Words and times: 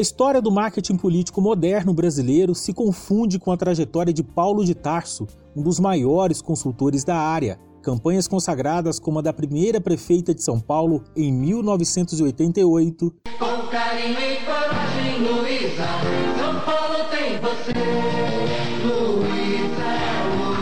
A 0.00 0.08
história 0.10 0.40
do 0.40 0.50
marketing 0.50 0.96
político 0.96 1.42
moderno 1.42 1.92
brasileiro 1.92 2.54
se 2.54 2.72
confunde 2.72 3.38
com 3.38 3.52
a 3.52 3.56
trajetória 3.58 4.14
de 4.14 4.22
Paulo 4.22 4.64
de 4.64 4.74
Tarso, 4.74 5.26
um 5.54 5.62
dos 5.62 5.78
maiores 5.78 6.40
consultores 6.40 7.04
da 7.04 7.16
área. 7.16 7.60
Campanhas 7.82 8.26
consagradas 8.26 8.98
como 8.98 9.18
a 9.18 9.22
da 9.22 9.30
primeira 9.30 9.78
prefeita 9.78 10.34
de 10.34 10.42
São 10.42 10.58
Paulo 10.58 11.04
em 11.14 11.30
1988. 11.30 13.14
Com 13.38 13.68
carinho 13.68 14.18
e 14.18 14.36
coragem, 14.42 15.18
Luísa, 15.18 15.86
São 16.38 16.60
Paulo 16.64 17.04
tem 17.10 17.38
você, 17.38 17.74
Luísa, 18.82 19.84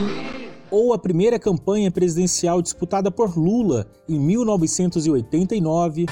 Luísa. 0.02 0.66
Ou 0.68 0.92
a 0.92 0.98
primeira 0.98 1.38
campanha 1.38 1.92
presidencial 1.92 2.60
disputada 2.60 3.08
por 3.08 3.38
Lula 3.38 3.86
em 4.08 4.18
1989. 4.18 6.06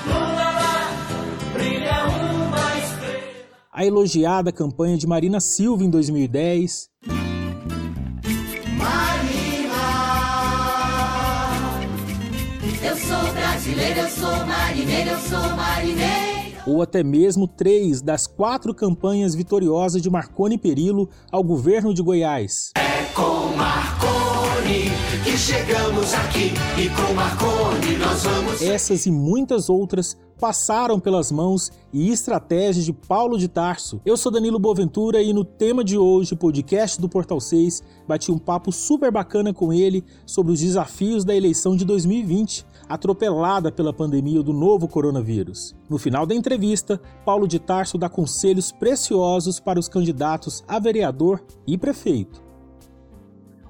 A 3.76 3.85
elogiada 3.85 4.50
campanha 4.50 4.96
de 4.96 5.07
Marina 5.07 5.39
Silva 5.39 5.85
em 5.85 5.90
2010. 5.90 6.89
brasileiro, 13.35 14.00
eu 14.00 14.08
sou 14.08 14.46
marineiro, 14.46 15.11
eu 15.11 15.18
sou 15.18 15.57
marineiro. 15.57 16.57
Ou 16.66 16.80
até 16.80 17.02
mesmo 17.02 17.46
três 17.46 18.00
das 18.00 18.26
quatro 18.26 18.75
campanhas 18.75 19.35
vitoriosas 19.35 20.00
de 20.00 20.08
Marconi 20.08 20.57
Perillo 20.57 21.11
ao 21.30 21.44
governo 21.44 21.93
de 21.93 22.02
Goiás. 22.02 22.71
É 22.77 23.13
chegamos 25.36 26.14
aqui 26.14 26.53
e 26.79 26.89
com 26.90 27.14
Marconi 27.14 27.96
nós 27.98 28.22
vamos. 28.22 28.62
Essas 28.62 29.07
e 29.07 29.11
muitas 29.11 29.68
outras 29.68 30.16
passaram 30.39 31.00
pelas 31.00 31.32
mãos 31.32 31.72
e 31.93 32.11
estratégias 32.11 32.84
de 32.84 32.92
Paulo 32.92 33.38
de 33.38 33.48
Tarso. 33.48 34.00
Eu 34.04 34.16
sou 34.16 34.30
Danilo 34.30 34.58
Boventura 34.58 35.22
e 35.22 35.32
no 35.32 35.44
tema 35.44 35.82
de 35.82 35.97
hoje, 35.97 36.36
podcast 36.36 37.00
do 37.00 37.08
Portal 37.08 37.41
6, 37.41 37.82
bati 38.06 38.30
um 38.30 38.38
papo 38.38 38.70
super 38.70 39.10
bacana 39.10 39.52
com 39.52 39.72
ele 39.72 40.04
sobre 40.27 40.52
os 40.52 40.60
desafios 40.60 41.24
da 41.24 41.34
eleição 41.34 41.74
de 41.74 41.84
2020, 41.84 42.66
atropelada 42.88 43.72
pela 43.72 43.92
pandemia 43.92 44.42
do 44.42 44.52
novo 44.52 44.86
coronavírus. 44.86 45.74
No 45.88 45.98
final 45.98 46.27
da 46.27 46.34
entrevista, 46.34 47.00
Paulo 47.24 47.48
de 47.48 47.58
Tarso 47.58 47.98
dá 47.98 48.08
conselhos 48.08 48.70
preciosos 48.70 49.58
para 49.58 49.80
os 49.80 49.88
candidatos 49.88 50.62
a 50.69 50.78
vereador 50.78 51.42
e 51.66 51.78
prefeito. 51.78 52.45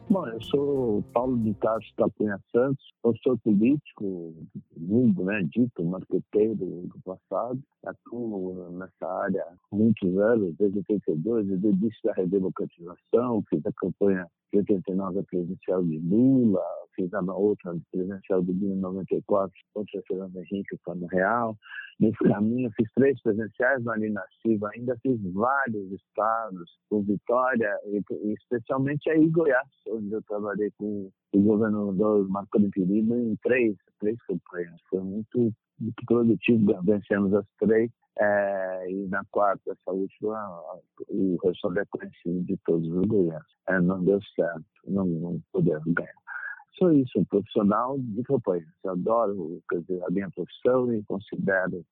Bom, 0.09 0.25
eu 0.29 0.41
sou 0.41 1.03
Paulo 1.12 1.37
de 1.39 1.53
Tarso 1.55 1.93
Tapunha 1.97 2.39
Santos, 2.53 2.93
eu 3.05 3.12
sou 3.25 3.37
político, 3.39 4.35
mundo, 4.77 5.25
né, 5.25 5.43
dito, 5.43 5.85
marqueteiro 5.85 6.55
do 6.55 7.01
passado, 7.05 7.61
atuo 7.85 8.71
nessa 8.71 9.05
área 9.05 9.43
há 9.43 9.75
muitos 9.75 10.17
anos, 10.17 10.55
desde 10.59 10.79
82, 10.79 11.49
desde 11.49 11.67
o 11.67 11.71
início 11.71 12.01
da 12.05 12.12
redemocratização, 12.12 13.43
fiz 13.51 13.67
a 13.67 13.73
campanha 13.73 14.29
de 14.53 14.59
89 14.59 15.19
a 15.19 15.23
presidencial 15.25 15.85
de 15.85 15.99
Lula, 15.99 16.63
fiz 16.95 17.13
a 17.13 17.21
outra 17.21 17.77
presidencial 17.91 18.43
de 18.43 18.53
1994 18.53 19.53
contra 19.75 20.03
Fernando 20.07 20.37
Henrique, 20.37 20.77
no 20.95 21.07
Real, 21.07 21.57
Nesse 21.99 22.19
caminho, 22.19 22.71
fiz 22.77 22.87
três 22.95 23.21
presenciais 23.23 23.83
no 23.83 23.91
Ali 23.91 24.13
Silva, 24.43 24.71
ainda 24.75 24.99
fiz 24.99 25.19
vários 25.33 25.91
estados, 25.93 26.71
com 26.91 27.03
Vitória, 27.03 27.75
e, 27.87 28.03
especialmente 28.35 29.09
aí 29.09 29.23
em 29.23 29.31
Goiás, 29.31 29.67
onde 29.89 30.13
eu 30.13 30.23
trabalhei 30.25 30.71
com 30.79 31.11
o 31.33 31.41
governador 31.41 32.29
Marco 32.29 32.61
Perillo 32.71 33.17
em 33.17 33.37
três, 33.37 33.77
três 33.99 34.19
campanhas. 34.25 34.79
Foi 34.91 35.01
muito, 35.01 35.51
muito 35.81 36.05
produtivo, 36.07 36.83
vencemos 36.83 37.35
as 37.35 37.47
três. 37.59 37.91
É, 38.19 38.91
e 38.91 39.07
na 39.09 39.23
quarta, 39.31 39.73
essa 39.73 39.93
última, 39.93 40.63
o 41.09 41.37
resultado 41.45 41.79
é 41.81 41.85
conhecido 41.91 42.45
de 42.45 42.56
todos 42.65 42.89
os 42.89 43.05
Goiás. 43.06 43.45
É, 43.69 43.78
não 43.81 44.03
deu 44.03 44.21
certo, 44.34 44.65
não, 44.87 45.05
não 45.05 45.41
pudemos 45.53 45.84
ganhar 45.84 46.27
sou 46.78 46.93
isso, 46.93 47.19
um 47.19 47.25
profissional 47.25 47.99
de 47.99 48.23
campanha. 48.23 48.67
Eu 48.84 48.93
adoro 48.93 49.62
dizer, 49.73 50.03
a 50.05 50.11
minha 50.11 50.31
profissão 50.31 50.93
e 50.93 51.03
considero 51.05 51.84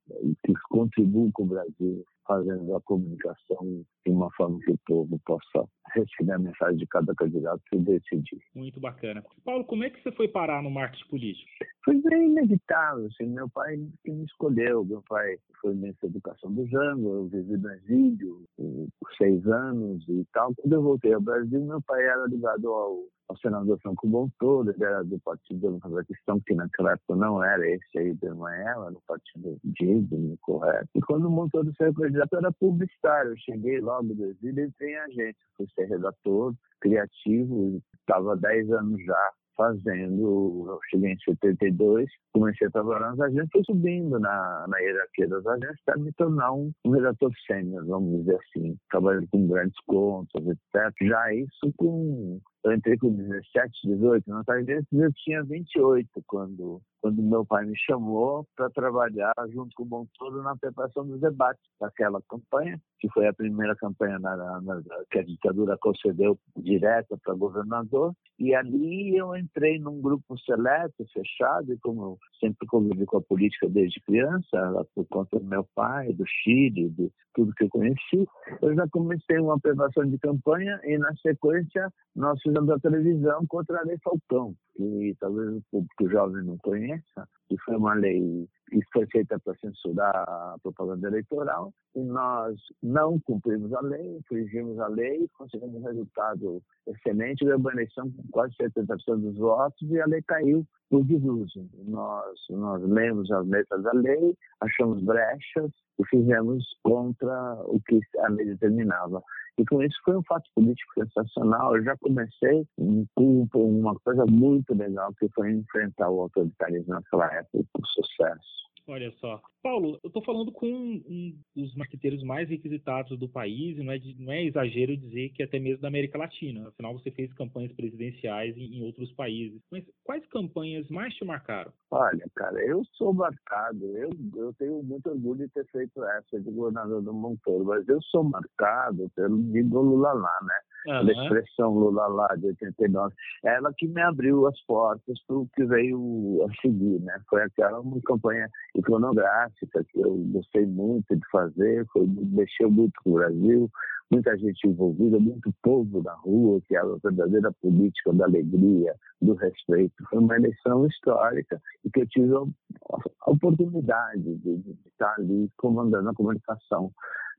que 0.45 0.53
contribuo 0.71 1.31
com 1.33 1.45
o 1.45 1.47
Brasil 1.47 2.05
fazendo 2.27 2.75
a 2.75 2.81
comunicação 2.83 3.85
de 4.05 4.13
uma 4.13 4.31
forma 4.33 4.59
que 4.61 4.73
o 4.73 4.79
povo 4.87 5.21
possa 5.25 5.69
receber 5.93 6.33
a 6.33 6.39
mensagem 6.39 6.77
de 6.77 6.87
cada 6.87 7.15
candidato 7.15 7.63
e 7.73 7.79
decidir. 7.79 8.41
Muito 8.55 8.81
bacana. 8.81 9.23
Paulo, 9.45 9.65
como 9.65 9.85
é 9.85 9.91
que 9.91 10.03
você 10.03 10.13
foi 10.13 10.29
parar 10.29 10.63
no 10.63 10.71
marketing 10.71 11.09
político? 11.09 11.51
Foi 11.85 12.01
bem 12.03 12.29
inevitável. 12.29 13.07
Assim, 13.07 13.27
meu 13.27 13.49
pai 13.49 13.77
que 14.03 14.11
me 14.11 14.25
escolheu. 14.25 14.85
Meu 14.85 15.03
pai 15.09 15.37
foi 15.61 15.75
ministro 15.75 16.09
da 16.09 16.15
Educação 16.15 16.53
do 16.53 16.67
Jango, 16.67 17.15
eu 17.15 17.27
vivi 17.27 17.57
no 17.57 17.71
exílio 17.71 18.45
por 18.57 19.15
seis 19.17 19.47
anos 19.47 20.07
e 20.09 20.25
tal. 20.33 20.55
Quando 20.57 20.73
eu 20.73 20.83
voltei 20.83 21.13
ao 21.13 21.21
Brasil, 21.21 21.61
meu 21.65 21.83
pai 21.83 22.03
era 22.03 22.27
ligado 22.27 22.69
ao 22.69 23.05
ao 23.29 23.37
senador 23.39 23.79
Franco 23.81 24.07
Montoro, 24.07 24.71
ele 24.71 24.85
era 24.85 25.03
do 25.03 25.19
Partido 25.21 25.61
Democrático 25.61 26.13
Cristão, 26.13 26.41
que 26.41 26.55
naquela 26.55 26.93
época 26.93 27.17
não 27.17 27.43
era 27.43 27.67
esse 27.69 27.99
aí 27.99 28.13
do 28.15 28.27
Emanuel, 28.27 28.85
era 28.85 28.93
o 28.93 29.03
Partido 29.07 29.59
Digno, 29.65 30.37
correto. 30.43 30.89
E 30.95 31.01
quando 31.01 31.27
o 31.27 31.31
Montoro 31.31 31.73
saiu 31.77 31.95
candidato, 31.95 32.37
era 32.37 32.53
publicitário. 32.53 33.33
Eu 33.33 33.37
cheguei 33.39 33.81
logo 33.81 34.15
do 34.15 34.27
exílio 34.27 34.65
e 34.65 34.69
entrei 34.69 34.93
em 34.93 34.99
agência. 34.99 35.47
Fui 35.57 35.67
ser 35.75 35.87
redator, 35.87 36.55
criativo, 36.81 37.81
estava 38.01 38.37
10 38.37 38.71
anos 38.73 39.03
já 39.05 39.31
fazendo, 39.57 40.67
eu 40.69 40.79
cheguei 40.91 41.13
em 41.13 41.19
72, 41.19 42.11
comecei 42.33 42.67
a 42.67 42.71
trabalhar 42.71 43.11
nas 43.11 43.21
agências, 43.21 43.49
fui 43.53 43.63
subindo 43.65 44.19
na, 44.19 44.67
na 44.69 44.79
hierarquia 44.79 45.29
das 45.29 45.47
agências 45.47 45.79
até 45.87 46.01
me 46.01 46.13
tornar 46.13 46.53
um, 46.53 46.73
um 46.85 46.91
redator 46.91 47.31
sênior, 47.47 47.87
vamos 47.87 48.21
dizer 48.21 48.37
assim, 48.37 48.77
trabalhando 48.91 49.29
com 49.31 49.47
grandes 49.47 49.79
contas, 49.87 50.43
etc. 50.47 50.93
Já 51.03 51.35
isso 51.35 51.73
com 51.77 52.41
eu 52.65 52.73
entrei 52.73 52.97
com 52.97 53.15
17, 53.15 53.89
18, 53.89 54.31
na 54.31 54.43
tarde 54.43 54.73
eu 54.91 55.13
tinha 55.13 55.45
28 55.45 56.09
quando, 56.27 56.81
quando 57.03 57.23
meu 57.23 57.45
pai 57.45 57.67
me 57.67 57.79
chamou 57.79 58.47
para 58.57 58.71
trabalhar 58.71 59.35
junto 59.53 59.75
com 59.77 59.83
o 59.83 59.87
Montoro 59.87 60.43
na 60.43 60.57
preparação 60.57 61.07
dos 61.07 61.21
debates 61.21 61.63
daquela 61.79 62.23
campanha, 62.29 62.81
que 62.99 63.09
foi 63.11 63.27
a 63.27 63.35
primeira 63.35 63.77
campanha 63.77 64.19
na, 64.19 64.35
na, 64.63 64.83
que 65.11 65.19
a 65.19 65.23
ditadura 65.23 65.77
concedeu 65.79 66.39
direta 66.57 67.19
para 67.23 67.35
governador. 67.35 68.15
E 68.39 68.55
ali 68.55 69.15
eu 69.15 69.37
entrei 69.37 69.79
num 69.79 70.01
grupo 70.01 70.39
seleto, 70.39 71.05
fechado, 71.13 71.71
e 71.71 71.79
como 71.79 72.03
eu 72.03 72.19
sempre 72.41 72.67
convivi 72.67 73.05
com 73.05 73.19
a 73.19 73.23
política 73.23 73.69
desde 73.69 74.01
criança, 74.01 74.87
por 74.95 75.07
conta 75.09 75.39
do 75.39 75.45
meu 75.45 75.69
pai, 75.75 76.15
do 76.15 76.25
Chile, 76.27 76.89
de 76.89 77.13
tudo 77.35 77.55
que 77.55 77.65
eu 77.65 77.69
conheci, 77.69 78.27
eu 78.63 78.75
já 78.75 78.87
comecei 78.89 79.39
uma 79.39 79.59
preparação 79.59 80.09
de 80.09 80.19
campanha 80.19 80.81
e, 80.85 80.97
na 80.97 81.15
sequência, 81.17 81.93
nós 82.15 82.41
fizemos 82.55 82.71
a 82.71 82.79
televisão 82.79 83.45
contra 83.49 83.81
a 83.81 83.85
Lei 83.85 83.99
Falcão, 84.03 84.55
que 84.77 85.17
talvez 85.19 85.57
o 85.57 85.63
público 85.71 86.09
jovem 86.09 86.45
não 86.45 86.57
conheça, 86.59 87.29
que 87.49 87.57
foi 87.65 87.77
uma 87.77 87.95
lei 87.95 88.49
que 88.71 88.81
foi 88.93 89.07
feita 89.07 89.39
para 89.41 89.55
censurar 89.57 90.15
a 90.17 90.57
propaganda 90.63 91.09
eleitoral, 91.09 91.73
e 91.95 92.01
nós 92.01 92.57
não 92.83 93.19
cumprimos 93.21 93.73
a 93.73 93.81
lei, 93.81 94.17
infringimos 94.17 94.79
a 94.79 94.89
lei, 94.89 95.29
conseguimos 95.37 95.77
um 95.77 95.85
resultado 95.85 96.63
excelente, 96.87 97.45
ganhamos 97.45 97.67
a 97.67 97.73
eleição 97.73 98.11
com 98.11 98.23
quase 98.31 98.55
70% 98.57 99.21
dos 99.21 99.37
votos 99.37 99.91
e 99.91 100.01
a 100.01 100.07
lei 100.07 100.23
caiu 100.23 100.67
por 100.91 101.05
desuso. 101.05 101.69
Nós, 101.87 102.39
nós 102.51 102.83
lemos 102.83 103.31
as 103.31 103.47
letras 103.47 103.83
da 103.83 103.93
lei, 103.93 104.37
achamos 104.61 105.03
brechas 105.03 105.71
e 105.99 106.07
fizemos 106.07 106.65
contra 106.83 107.55
o 107.65 107.81
que 107.81 108.01
a 108.19 108.29
lei 108.29 108.47
determinava. 108.47 109.23
E 109.57 109.65
com 109.65 109.83
isso 109.83 109.97
foi 110.05 110.17
um 110.17 110.23
fato 110.25 110.51
político 110.55 110.93
sensacional. 110.95 111.77
Eu 111.77 111.85
já 111.85 111.97
comecei 111.99 112.67
com 113.15 113.47
uma 113.55 113.95
coisa 114.01 114.25
muito 114.27 114.75
legal, 114.75 115.13
que 115.15 115.29
foi 115.29 115.53
enfrentar 115.53 116.11
o 116.11 116.23
autoritarismo 116.23 116.95
naquela 116.95 117.33
época 117.33 117.65
com 117.73 117.85
sucesso. 117.85 118.65
Olha 118.87 119.11
só. 119.13 119.41
Paulo, 119.63 119.99
eu 120.03 120.09
estou 120.09 120.23
falando 120.23 120.53
com 120.53 120.67
um 120.67 121.39
dos 121.57 121.75
marqueteiros 121.75 122.23
mais 122.23 122.51
requisitados 122.51 123.19
do 123.19 123.27
país, 123.27 123.79
e 123.79 123.83
não 123.83 123.91
é, 123.91 123.99
não 124.19 124.33
é 124.33 124.45
exagero 124.45 124.95
dizer 124.95 125.31
que 125.31 125.43
até 125.43 125.59
mesmo 125.59 125.81
da 125.81 125.89
América 125.89 126.19
Latina. 126.19 126.69
Afinal, 126.69 126.93
você 126.93 127.11
fez 127.11 127.33
campanhas 127.33 127.73
presidenciais 127.73 128.55
em, 128.59 128.77
em, 128.77 128.85
outros 128.85 129.11
países. 129.13 129.59
Mas 129.73 129.85
quais 130.05 130.27
campanhas 130.27 130.87
mais 130.91 131.15
te 131.15 131.25
marcaram? 131.25 131.73
Olha, 131.91 132.27
cara, 132.35 132.63
eu 132.63 132.85
sou 132.93 133.15
marcado. 133.15 133.85
Eu, 133.97 134.11
eu 134.37 134.53
tenho 134.59 134.83
muito 134.83 135.09
orgulho 135.09 135.47
de 135.47 135.53
ter 135.55 135.67
feito 135.71 136.05
essa 136.05 136.39
de 136.39 136.51
governador 136.51 137.01
do 137.01 137.15
Montoro, 137.15 137.65
mas 137.65 137.89
eu 137.89 138.03
sou 138.03 138.23
marcado 138.23 139.11
pelo 139.17 139.35
Lula 139.35 140.13
lá, 140.13 140.39
né? 140.43 140.59
Uhum. 140.87 141.05
da 141.07 141.13
expressão 141.13 141.73
Lula 141.73 142.07
lá 142.07 142.29
de 142.37 142.47
89, 142.47 143.15
ela 143.45 143.73
que 143.77 143.87
me 143.87 144.01
abriu 144.03 144.47
as 144.47 144.61
portas 144.67 145.19
para 145.27 145.37
o 145.37 145.49
que 145.55 145.65
veio 145.65 146.45
a 146.45 146.61
seguir, 146.61 147.01
né? 147.01 147.19
Foi 147.29 147.43
aquela 147.43 147.81
uma 147.81 148.01
campanha 148.03 148.49
iconográfica 148.75 149.85
que 149.85 150.01
eu 150.01 150.17
gostei 150.33 150.67
muito 150.67 151.15
de 151.15 151.31
fazer, 151.31 151.87
foi, 151.93 152.07
mexeu 152.07 152.71
muito 152.71 152.93
com 153.03 153.11
o 153.11 153.15
Brasil, 153.15 153.71
muita 154.11 154.37
gente 154.39 154.69
envolvida, 154.69 155.19
muito 155.19 155.53
povo 155.63 156.03
na 156.03 156.15
rua, 156.15 156.61
que 156.67 156.77
era 156.77 156.87
a 156.87 156.99
verdadeira 157.03 157.53
política 157.61 158.13
da 158.13 158.25
alegria, 158.25 158.95
do 159.21 159.35
respeito. 159.35 159.95
Foi 160.09 160.19
uma 160.19 160.37
eleição 160.37 160.87
histórica 160.87 161.61
e 161.85 161.91
que 161.91 162.03
eu 162.03 162.07
tive 162.09 162.35
a 162.35 163.31
oportunidade 163.31 164.23
de, 164.23 164.57
de 164.59 164.77
estar 164.87 165.15
ali 165.19 165.51
comandando 165.57 166.11
a 166.11 166.15
comunicação 166.15 166.93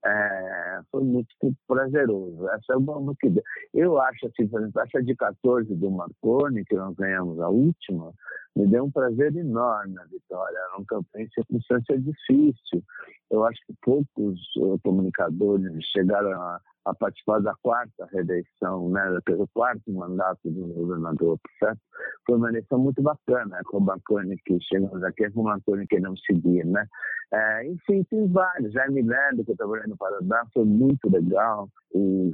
é, 0.06 0.82
foi 0.92 1.04
muito 1.04 1.28
prazeroso. 1.68 2.48
Essa 2.50 2.74
é 2.74 2.76
uma 2.78 3.16
que 3.16 3.34
eu 3.74 4.00
acho 4.00 4.28
assim, 4.28 4.48
por 4.48 4.62
exemplo, 4.62 4.82
essa 4.82 5.04
de 5.04 5.16
14 5.16 5.74
do 5.76 5.90
Marconi, 5.90 6.64
que 6.64 6.76
nós 6.76 6.96
ganhamos 6.96 7.40
a 7.40 7.50
última, 7.50 8.14
me 8.56 8.68
deu 8.68 8.86
um 8.86 8.92
prazer 8.92 9.36
enorme 9.36 10.00
a 10.00 10.06
vitória. 10.06 10.58
Era 10.58 10.78
uma 10.78 10.86
campanha 10.86 11.26
em 11.26 11.30
circunstância 11.30 12.00
difícil. 12.00 12.84
Eu 13.30 13.44
acho 13.46 13.60
que 13.66 13.74
poucos 13.82 14.40
uh, 14.58 14.80
comunicadores 14.84 15.84
chegaram 15.92 16.32
a, 16.42 16.62
a, 16.86 16.94
participar 16.94 17.40
da 17.40 17.54
quarta 17.62 18.08
reeleição, 18.12 18.90
né, 18.90 19.20
pelo 19.26 19.48
quarto 19.48 19.92
mandato 19.92 20.40
do 20.46 20.68
governador, 20.68 21.40
certo? 21.60 21.80
Foi 22.26 22.38
uma 22.38 22.50
eleição 22.50 22.80
muito 22.80 23.02
bacana, 23.02 23.62
com 23.66 23.78
o 23.78 23.82
Marconi 23.82 24.38
que 24.46 24.58
chegamos 24.62 25.04
aqui, 25.04 25.30
com 25.32 25.42
o 25.42 25.46
Marconi 25.46 25.88
que 25.88 26.00
não 26.00 26.16
seguia, 26.18 26.64
né? 26.66 26.88
É, 27.34 27.68
enfim, 27.68 28.04
tem 28.04 28.28
vários. 28.28 28.72
Já 28.72 28.88
me 28.88 29.02
lembro 29.02 29.44
que 29.44 29.52
eu 29.52 29.58
trabalhei 29.58 29.88
no 29.88 29.98
Paraná, 29.98 30.46
foi 30.54 30.64
muito 30.64 31.10
legal. 31.10 31.70
Um 31.94 32.32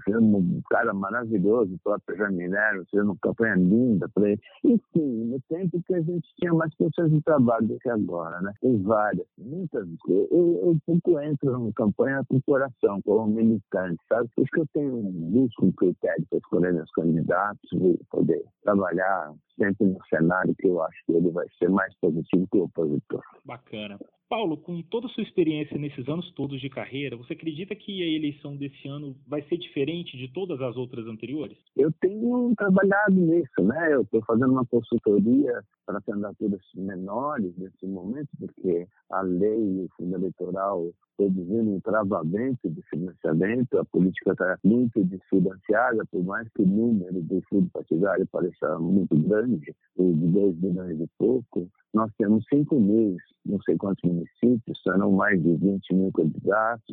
cara 0.69 0.93
maravilhoso, 0.93 1.75
o 1.75 1.79
próprio 1.79 2.17
Jaime 2.17 2.47
Nero, 2.47 2.85
fizemos 2.85 3.11
uma 3.11 3.17
campanha 3.21 3.55
linda 3.55 4.09
para 4.09 4.29
ele. 4.29 4.41
Enfim, 4.63 5.25
no 5.25 5.39
tempo 5.41 5.81
que 5.83 5.93
gente 6.11 6.27
tinha 6.37 6.53
mais 6.53 6.73
pessoas 6.75 7.11
de 7.11 7.21
trabalho 7.21 7.67
do 7.67 7.79
que 7.79 7.89
agora, 7.89 8.41
né? 8.41 8.53
Tem 8.61 8.81
várias, 8.81 9.27
muitas. 9.37 9.87
Eu, 10.07 10.27
eu, 10.31 10.77
pouco 10.85 11.19
entro 11.19 11.51
numa 11.51 11.73
campanha 11.73 12.23
com 12.27 12.41
coração, 12.41 13.01
como 13.03 13.27
militante, 13.27 13.99
sabe? 14.07 14.29
Por 14.35 14.43
isso 14.43 14.51
que 14.51 14.59
eu 14.61 14.67
tenho 14.73 14.95
um 14.95 15.11
busco 15.11 15.71
critério 15.73 16.25
para 16.29 16.39
escolher 16.39 16.73
meus 16.73 16.91
candidatos 16.91 17.71
e 17.73 17.99
poder 18.09 18.43
trabalhar 18.63 19.33
sempre 19.57 19.87
no 19.87 19.99
cenário 20.07 20.55
que 20.55 20.67
eu 20.67 20.81
acho 20.81 21.05
que 21.05 21.13
ele 21.13 21.29
vai 21.31 21.45
ser 21.57 21.69
mais 21.69 21.93
positivo 21.99 22.47
que 22.51 22.57
o 22.57 22.63
opositor. 22.63 23.21
Bacana. 23.45 23.99
Paulo, 24.31 24.55
com 24.55 24.81
toda 24.83 25.07
a 25.07 25.09
sua 25.09 25.23
experiência 25.23 25.77
nesses 25.77 26.07
anos 26.07 26.31
todos 26.31 26.61
de 26.61 26.69
carreira, 26.69 27.17
você 27.17 27.33
acredita 27.33 27.75
que 27.75 28.01
a 28.01 28.15
eleição 28.15 28.55
desse 28.55 28.87
ano 28.87 29.13
vai 29.27 29.41
ser 29.41 29.57
diferente 29.57 30.15
de 30.15 30.29
todas 30.29 30.61
as 30.61 30.77
outras 30.77 31.05
anteriores? 31.05 31.57
Eu 31.75 31.91
tenho 31.99 32.53
trabalhado 32.55 33.11
nisso, 33.13 33.61
né? 33.61 33.93
Eu 33.93 34.03
estou 34.03 34.23
fazendo 34.23 34.53
uma 34.53 34.65
consultoria 34.65 35.61
para 35.85 35.99
candidaturas 35.99 36.61
menores 36.73 37.53
nesse 37.57 37.85
momento, 37.85 38.29
porque 38.39 38.87
a 39.09 39.21
lei 39.21 39.59
e 39.59 39.81
o 39.81 39.89
fundo 39.97 40.15
eleitoral 40.15 40.93
produzindo 41.17 41.69
um 41.69 41.79
travamento 41.79 42.69
de 42.69 42.81
financiamento, 42.89 43.77
a 43.77 43.85
política 43.85 44.31
está 44.31 44.57
muito 44.63 45.03
desfinanciada, 45.03 46.03
por 46.11 46.23
mais 46.23 46.47
que 46.49 46.63
o 46.63 46.65
número 46.65 47.21
do 47.21 47.41
fundo 47.49 47.69
partidário 47.71 48.25
pareça 48.31 48.79
muito 48.79 49.15
grande, 49.19 49.75
de 49.97 50.27
2 50.27 50.55
milhões 50.59 50.99
e 50.99 51.07
pouco, 51.19 51.69
nós 51.93 52.11
temos 52.17 52.43
5 52.49 52.79
mil, 52.79 53.17
não 53.45 53.61
sei 53.61 53.77
quantos 53.77 54.09
municípios, 54.21 54.81
serão 54.83 55.11
mais 55.11 55.41
de 55.41 55.55
20 55.55 55.93
mil 55.93 56.11
candidatos, 56.11 56.83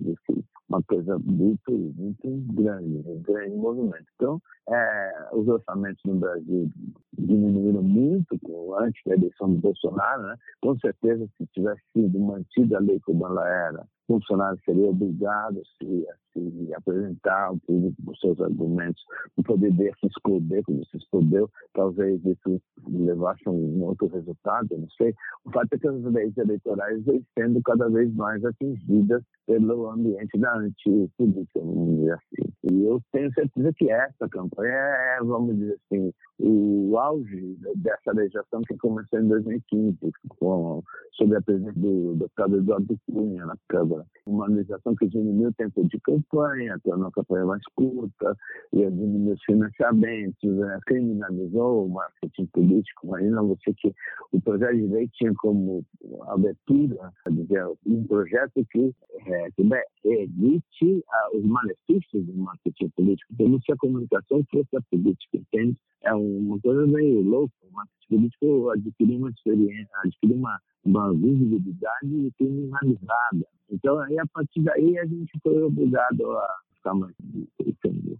uma 0.69 0.83
coisa 0.83 1.19
muito, 1.19 1.73
muito 1.73 2.29
grande, 2.55 3.03
um 3.07 3.23
grande 3.23 3.57
movimento. 3.57 4.05
Então, 4.17 4.41
é, 4.69 5.29
os 5.33 5.49
orçamentos 5.49 6.03
no 6.05 6.17
Brasil 6.17 6.71
diminuíram 7.19 7.83
muito 7.83 8.39
antes 8.79 9.01
da 9.07 9.15
eleição 9.15 9.55
do 9.55 9.61
Bolsonaro, 9.61 10.23
né? 10.23 10.37
com 10.61 10.79
certeza 10.79 11.27
se 11.37 11.47
tivesse 11.47 11.83
sido 11.93 12.19
mantida 12.19 12.77
a 12.77 12.81
lei 12.81 13.01
como 13.01 13.27
ela 13.27 13.49
era, 13.49 13.87
funcionário 14.09 14.59
seria 14.65 14.89
obrigado 14.89 15.61
a 15.61 15.85
se, 15.85 16.07
a 16.09 16.15
se 16.33 16.75
apresentar 16.75 17.45
ao 17.45 17.59
com 17.67 18.15
seus 18.21 18.41
argumentos, 18.41 19.03
não 19.37 19.45
poderia 19.45 19.93
se 20.01 20.07
esconder 20.07 20.63
como 20.65 20.85
se 20.87 20.97
escondeu, 20.97 21.49
talvez 21.75 22.21
isso 22.25 22.61
levasse 22.89 23.43
a 23.47 23.51
um 23.51 23.85
outro 23.85 24.09
resultado, 24.09 24.69
não 24.77 24.89
sei. 24.91 25.15
O 25.45 25.51
fato 25.51 25.73
é 25.73 25.79
que 25.79 25.87
as 25.87 26.03
leis 26.05 26.37
eleitorais 26.37 27.05
vêm 27.05 27.23
sendo 27.39 27.61
cada 27.63 27.89
vez 27.91 28.13
mais 28.15 28.43
atingidas 28.45 29.23
pelo 29.47 29.91
ambiente 29.91 30.39
da 30.39 30.57
antipolítica, 30.57 31.61
vamos 31.61 31.99
dizer 31.99 32.13
assim. 32.15 32.53
E 32.71 32.85
eu 32.85 33.01
tenho 33.13 33.33
certeza 33.35 33.73
que 33.77 33.91
essa 33.91 34.29
campanha 34.31 34.73
é, 34.73 35.19
vamos 35.23 35.57
dizer 35.57 35.79
assim, 35.85 36.13
o 36.40 36.96
auge 36.96 37.56
dessa 37.76 38.12
legislação 38.12 38.62
que 38.62 38.76
começou 38.76 39.19
em 39.19 39.26
2015, 39.29 39.99
com, 40.38 40.82
sob 41.14 41.37
a 41.37 41.43
presença 41.43 41.79
do 41.79 42.14
deputado 42.14 42.56
Eduardo 42.58 42.99
Cunha 43.06 43.44
na 43.44 43.56
Câmara. 43.69 44.06
Uma 44.26 44.46
legislação 44.46 44.94
que 44.94 45.08
diminuiu 45.08 45.49
o 45.49 45.55
tempo 45.55 45.87
de 45.88 45.99
campanha, 46.00 46.79
tornou 46.85 47.08
a 47.08 47.12
campanha 47.12 47.44
mais 47.44 47.62
curta, 47.75 48.37
diminuiu 48.73 49.35
os 49.35 49.43
financiamentos, 49.44 50.56
né, 50.56 50.79
criminalizou 50.87 51.87
o 51.87 51.90
marketing 51.90 52.46
político. 52.46 53.06
Imagina 53.06 53.43
você 53.43 53.75
que 53.75 53.93
o 54.32 54.40
projeto 54.40 54.76
de 54.76 54.87
lei 54.87 55.08
tinha 55.14 55.32
como 55.35 55.85
abertura 56.29 57.12
dizer, 57.31 57.67
um 57.87 58.05
projeto 58.05 58.64
que, 58.70 58.94
é, 59.26 59.50
que 59.53 59.62
evite 60.05 61.05
ah, 61.11 61.31
os 61.35 61.44
malefícios 61.44 62.26
do 62.26 62.35
marketing 62.35 62.88
político, 62.91 63.35
como 63.37 63.61
se 63.62 63.73
a 63.73 63.76
comunicação 63.76 64.44
fosse 64.50 64.76
a 64.76 64.81
política, 64.91 65.38
entende? 65.38 65.76
É 66.03 66.15
uma 66.15 66.59
coisa 66.61 66.87
meio 66.87 67.23
louca. 67.23 67.55
O 67.62 67.73
marketing 67.73 68.09
político 68.09 68.70
adquiriu 68.70 69.19
uma 69.19 69.31
experiência, 69.31 69.88
adquiriu 70.05 70.37
uma, 70.37 70.61
uma 70.85 71.12
visibilidade 71.12 72.32
criminalizada. 72.37 73.47
Então, 73.70 73.99
aí, 74.00 74.19
a 74.19 74.26
partir 74.26 74.62
daí, 74.62 74.99
a 74.99 75.06
gente 75.06 75.32
foi 75.43 75.62
obrigado 75.62 76.31
a 76.32 76.59
mais 76.94 77.14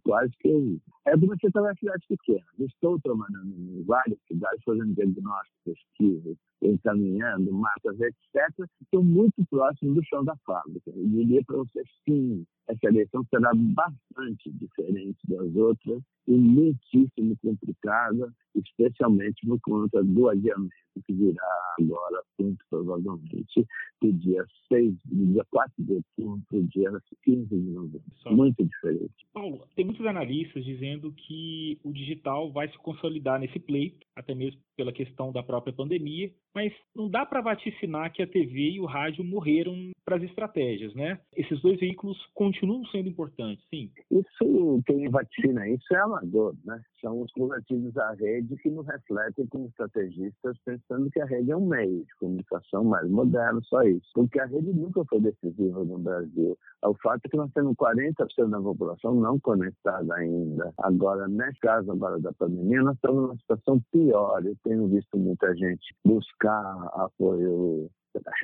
quase 0.03 0.33
que. 0.41 0.81
É 1.07 1.17
de 1.17 1.27
na 1.27 1.75
cidade 1.75 2.07
pequena. 2.09 2.45
Estou 2.59 3.01
trabalhando 3.01 3.55
em 3.57 3.83
várias 3.85 4.19
cidades, 4.27 4.63
fazendo 4.65 4.95
diagnóstico, 4.95 5.57
pesquisas, 5.65 6.37
encaminhando 6.63 7.53
mapas, 7.53 7.99
etc., 8.01 8.69
estão 8.83 9.03
muito 9.03 9.45
próximos 9.49 9.95
do 9.95 10.05
chão 10.05 10.25
da 10.25 10.37
fábrica. 10.45 10.91
Eu 10.91 11.09
diria 11.09 11.43
para 11.47 11.57
você, 11.57 11.83
sim, 12.05 12.45
essa 12.69 12.89
eleição 12.89 13.25
será 13.31 13.51
bastante 13.55 14.51
diferente 14.53 15.19
das 15.29 15.55
outras 15.57 16.03
e 16.27 16.37
muitíssimo 16.37 17.37
complicada, 17.43 18.31
especialmente 18.61 19.47
por 19.47 19.61
conta 19.61 20.03
do 20.03 20.29
adiamento 20.29 20.73
que 21.07 21.13
virá 21.13 21.43
agora, 21.79 22.23
muito 22.39 22.65
provavelmente, 22.69 23.67
do 24.01 24.13
dia 24.13 24.45
6, 24.69 24.95
do 25.05 25.27
dia 25.27 25.45
4 25.51 25.73
de 25.79 25.93
outubro 25.93 26.43
para 26.49 26.59
o 26.59 26.63
dia 26.65 26.91
15 27.25 27.47
de 27.47 27.57
novembro. 27.57 28.03
Só. 28.17 28.33
Muito 28.33 28.65
diferente. 28.65 29.15
Paulo, 29.33 29.67
tem 29.75 29.85
muitos 29.85 30.05
analistas 30.07 30.65
dizendo 30.65 31.13
que 31.13 31.79
o 31.85 31.93
digital 31.93 32.51
vai 32.51 32.69
se 32.69 32.79
consolidar 32.79 33.39
nesse 33.39 33.59
pleito, 33.59 34.07
até 34.17 34.35
mesmo 34.35 34.61
pela 34.77 34.93
questão 34.93 35.33
da 35.33 35.43
própria 35.43 35.73
pandemia, 35.73 36.33
mas 36.55 36.73
não 36.95 37.09
dá 37.09 37.25
para 37.27 37.41
vaticinar 37.41 38.13
que 38.13 38.23
a 38.23 38.27
TV 38.27 38.73
e 38.73 38.81
o 38.81 38.87
rádio 38.87 39.25
morreram 39.25 39.91
para 40.09 40.17
as 40.17 40.23
estratégias, 40.23 40.95
né? 40.95 41.21
Esses 41.37 41.61
dois 41.61 41.79
veículos 41.79 42.17
continuam 42.35 42.83
sendo 42.87 43.11
importantes, 43.11 43.63
sim. 43.69 43.91
Isso, 44.11 44.83
quem 44.87 45.07
vaticina 45.11 45.69
isso 45.69 45.95
é 45.95 45.99
amador, 45.99 46.55
né? 46.65 46.81
São 47.03 47.21
os 47.21 47.31
governativos 47.37 47.93
da 47.93 48.13
rede 48.15 48.57
que 48.57 48.71
nos 48.71 48.87
refletem 48.87 49.47
como 49.49 49.67
estrategistas, 49.67 50.57
pensando 50.65 51.11
que 51.11 51.21
a 51.21 51.27
rede 51.27 51.51
é 51.51 51.57
um 51.57 51.67
meio 51.67 52.07
de 52.07 52.15
comunicação 52.19 52.85
mais 52.85 53.07
moderno, 53.11 53.63
só 53.65 53.83
isso. 53.83 54.09
Porque 54.15 54.41
a 54.41 54.47
rede 54.47 54.73
nunca 54.73 55.05
foi 55.05 55.21
decisiva 55.21 55.85
no 55.85 55.99
Brasil. 55.99 56.57
O 56.83 56.95
fato 57.03 57.21
é 57.27 57.29
que 57.29 57.37
nós 57.37 57.53
temos 57.53 57.77
40% 57.77 58.49
da 58.49 58.63
população 58.63 59.15
não 59.15 59.39
conectada 59.39 60.15
ainda. 60.15 60.73
Agora, 60.79 61.29
nesse 61.29 61.61
caso 61.61 61.93
agora 61.93 62.19
da 62.19 62.33
pandemia, 62.33 62.81
nós 62.81 62.95
estamos 62.95 63.23
numa 63.25 63.37
situação 63.37 63.79
pior. 63.93 64.43
Eu 64.43 64.57
tenho 64.65 64.89
visto 64.89 65.19
muita 65.19 65.55
gente 65.55 65.95
buscar 66.03 66.89
apoio 66.95 67.91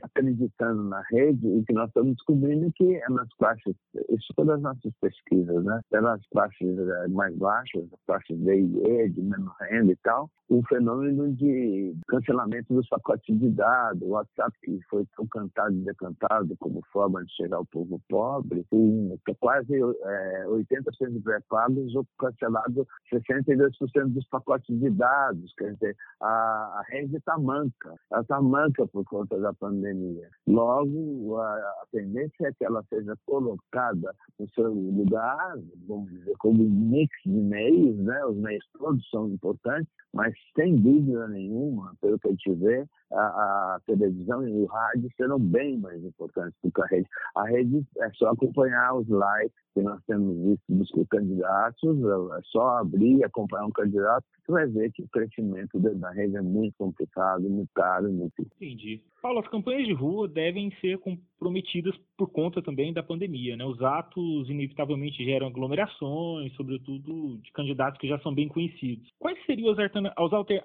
acreditando 0.02 0.84
na 0.84 1.02
rede 1.10 1.46
e 1.46 1.64
que 1.64 1.72
nós 1.72 1.88
estamos 1.88 2.14
descobrindo 2.14 2.72
que 2.74 2.96
é 2.96 3.08
nas 3.10 3.28
classes, 3.34 3.74
isso 4.10 4.32
todas 4.36 4.56
as 4.56 4.62
nossas 4.62 4.92
pesquisas, 5.00 5.64
né? 5.64 5.80
Pelas 5.90 6.20
classes 6.28 6.78
eh, 6.78 7.08
mais 7.08 7.34
baixas, 7.36 7.84
as 7.92 8.00
classes 8.06 8.38
D 8.38 8.60
e 8.60 8.86
E, 8.86 9.08
de 9.08 9.22
menor 9.22 9.54
renda 9.60 9.92
e 9.92 9.96
tal, 9.96 10.30
o 10.48 10.62
fenômeno 10.68 11.32
de 11.34 11.94
cancelamento 12.08 12.74
dos 12.74 12.88
pacotes 12.88 13.38
de 13.38 13.50
dados, 13.50 14.02
o 14.02 14.10
WhatsApp 14.10 14.52
que 14.62 14.78
foi 14.90 15.06
tão 15.16 15.26
cantado 15.26 15.74
e 15.74 15.84
decantado 15.84 16.54
como 16.58 16.82
forma 16.92 17.24
de 17.24 17.32
chegar 17.34 17.56
ao 17.56 17.66
povo 17.66 18.00
pobre, 18.08 18.64
com 18.70 19.16
quase 19.40 19.74
é, 19.74 20.44
80% 20.46 21.12
de 21.12 21.20
pré-pagos 21.20 21.94
ou 21.94 22.06
cancelado 22.18 22.86
62% 23.12 24.06
dos 24.08 24.26
pacotes 24.28 24.78
de 24.78 24.90
dados, 24.90 25.52
quer 25.56 25.72
dizer, 25.74 25.96
a, 26.20 26.26
a 26.26 26.84
rede 26.88 27.16
está 27.16 27.38
manca, 27.38 27.94
ela 28.10 28.22
está 28.22 28.40
manca 28.40 28.86
por 28.86 29.04
conta 29.04 29.38
da 29.38 29.52
pandemia. 29.64 30.28
Logo, 30.46 31.38
a, 31.38 31.86
tendência 31.90 32.48
é 32.48 32.52
que 32.52 32.64
ela 32.64 32.84
seja 32.90 33.16
colocada 33.24 34.14
no 34.38 34.48
seu 34.50 34.72
lugar, 34.72 35.56
vamos 35.86 36.10
dizer, 36.10 36.34
como 36.38 36.62
um 36.62 36.70
mix 36.70 37.10
de 37.24 37.30
meios, 37.30 37.96
né? 37.98 38.24
os 38.26 38.36
meios 38.36 38.64
todos 38.78 39.08
são 39.08 39.28
importantes, 39.28 39.88
mas 40.12 40.34
sem 40.54 40.76
dúvida 40.76 41.26
nenhuma, 41.28 41.94
pelo 42.00 42.18
que 42.18 42.28
a 42.28 42.30
gente 42.30 42.54
vê, 42.54 42.84
a, 43.12 43.16
a, 43.16 43.80
televisão 43.86 44.46
e 44.46 44.52
o 44.52 44.66
rádio 44.66 45.08
serão 45.16 45.38
bem 45.38 45.78
mais 45.78 46.02
importantes 46.04 46.58
do 46.62 46.70
que 46.70 46.82
a 46.82 46.86
rede. 46.86 47.08
A 47.36 47.44
rede 47.44 47.86
é 47.98 48.10
só 48.10 48.28
acompanhar 48.28 48.94
os 48.94 49.08
likes 49.08 49.56
que 49.72 49.82
nós 49.82 50.00
temos 50.06 50.36
visto 50.36 50.64
dos 50.68 51.08
candidatos, 51.08 51.98
é 52.36 52.40
só 52.44 52.78
abrir 52.78 53.18
e 53.18 53.24
acompanhar 53.24 53.66
um 53.66 53.72
candidato, 53.72 54.24
você 54.44 54.52
vai 54.52 54.66
ver 54.66 54.92
que 54.92 55.02
o 55.02 55.08
crescimento 55.08 55.80
da 55.80 56.10
rede 56.10 56.36
é 56.36 56.42
muito 56.42 56.74
complicado, 56.76 57.48
muito 57.48 57.70
caro, 57.74 58.12
muito 58.12 58.34
Entendi. 58.56 59.02
Paulo, 59.24 59.40
as 59.40 59.48
campanhas 59.48 59.86
de 59.86 59.94
rua 59.94 60.28
devem 60.28 60.70
ser 60.82 60.98
com 60.98 61.16
comprometidas 61.38 61.94
por 62.16 62.30
conta 62.30 62.62
também 62.62 62.92
da 62.92 63.02
pandemia. 63.02 63.56
Né? 63.56 63.64
Os 63.64 63.80
atos 63.82 64.48
inevitavelmente 64.48 65.24
geram 65.24 65.46
aglomerações, 65.46 66.52
sobretudo 66.54 67.38
de 67.38 67.52
candidatos 67.52 68.00
que 68.00 68.08
já 68.08 68.18
são 68.20 68.34
bem 68.34 68.48
conhecidos. 68.48 69.08
Quais 69.18 69.38
seriam 69.44 69.74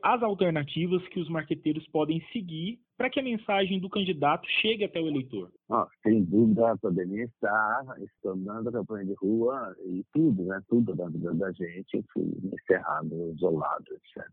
as 0.01 0.23
alternativas 0.23 1.05
que 1.09 1.19
os 1.19 1.29
marqueteiros 1.29 1.85
podem 1.87 2.21
seguir 2.31 2.79
para 2.97 3.09
que 3.09 3.19
a 3.19 3.23
mensagem 3.23 3.79
do 3.79 3.89
candidato 3.89 4.45
chegue 4.61 4.83
até 4.83 4.99
o 4.99 5.07
eleitor? 5.07 5.49
Ah, 5.71 5.87
sem 6.03 6.23
dúvida, 6.23 6.71
a 6.71 6.77
pandemia 6.77 7.23
está 7.23 7.95
tornando 8.21 8.69
a 8.69 8.71
campanha 8.73 9.05
de 9.05 9.13
rua 9.13 9.73
e 9.85 10.03
tudo, 10.13 10.43
né? 10.43 10.61
Tudo 10.67 10.93
da 10.95 11.07
vida 11.07 11.33
da 11.33 11.51
gente, 11.53 12.03
encerrado, 12.43 13.31
isolado, 13.33 13.85
etc. 13.93 14.27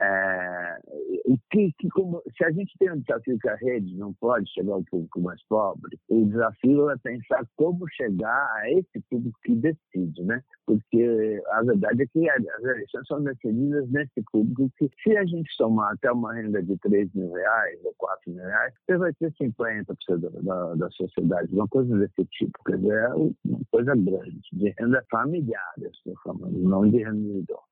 É, 0.00 0.78
o 1.26 1.38
que, 1.50 1.72
que 1.78 1.88
como, 1.90 2.22
se 2.36 2.44
a 2.44 2.50
gente 2.50 2.76
tem 2.78 2.90
um 2.90 2.98
desafio 2.98 3.38
que 3.38 3.48
a 3.48 3.54
rede 3.54 3.94
não 3.94 4.12
pode 4.14 4.50
chegar 4.50 4.72
ao 4.72 4.82
público 4.84 5.20
mais 5.20 5.40
pobre, 5.46 5.71
o 6.08 6.26
desafio 6.26 6.90
é 6.90 6.96
pensar 6.98 7.44
como 7.56 7.88
chegar 7.90 8.48
a 8.56 8.70
esse 8.70 9.00
público 9.10 9.38
que 9.44 9.54
decide, 9.54 10.22
né? 10.22 10.42
Porque 10.66 11.42
a 11.50 11.62
verdade 11.62 12.02
é 12.02 12.06
que 12.06 12.28
as 12.28 12.64
eleições 12.64 13.06
são 13.06 13.22
decididas 13.22 13.88
nesse 13.90 14.22
público 14.30 14.70
que, 14.78 14.90
se 15.02 15.16
a 15.16 15.24
gente 15.24 15.52
somar 15.54 15.92
até 15.92 16.10
uma 16.12 16.34
renda 16.34 16.62
de 16.62 16.76
3 16.78 17.12
mil 17.14 17.32
reais 17.32 17.78
ou 17.84 17.94
4 17.98 18.30
mil 18.30 18.44
reais, 18.44 18.74
você 18.86 18.96
vai 18.96 19.12
ter 19.14 19.32
50% 19.32 20.42
da, 20.42 20.74
da 20.74 20.90
sociedade, 20.90 21.54
uma 21.54 21.68
coisa 21.68 21.96
desse 21.98 22.24
tipo. 22.26 22.58
Quer 22.64 22.78
dizer, 22.78 22.94
é 22.94 23.14
uma 23.14 23.60
coisa 23.70 23.94
grande, 23.94 24.40
de 24.52 24.74
renda 24.78 25.04
familiar, 25.10 25.72
estou 25.78 26.14
falando, 26.22 26.58
não 26.58 26.88
de 26.88 26.98
renda 26.98 27.18
individual. 27.18 27.64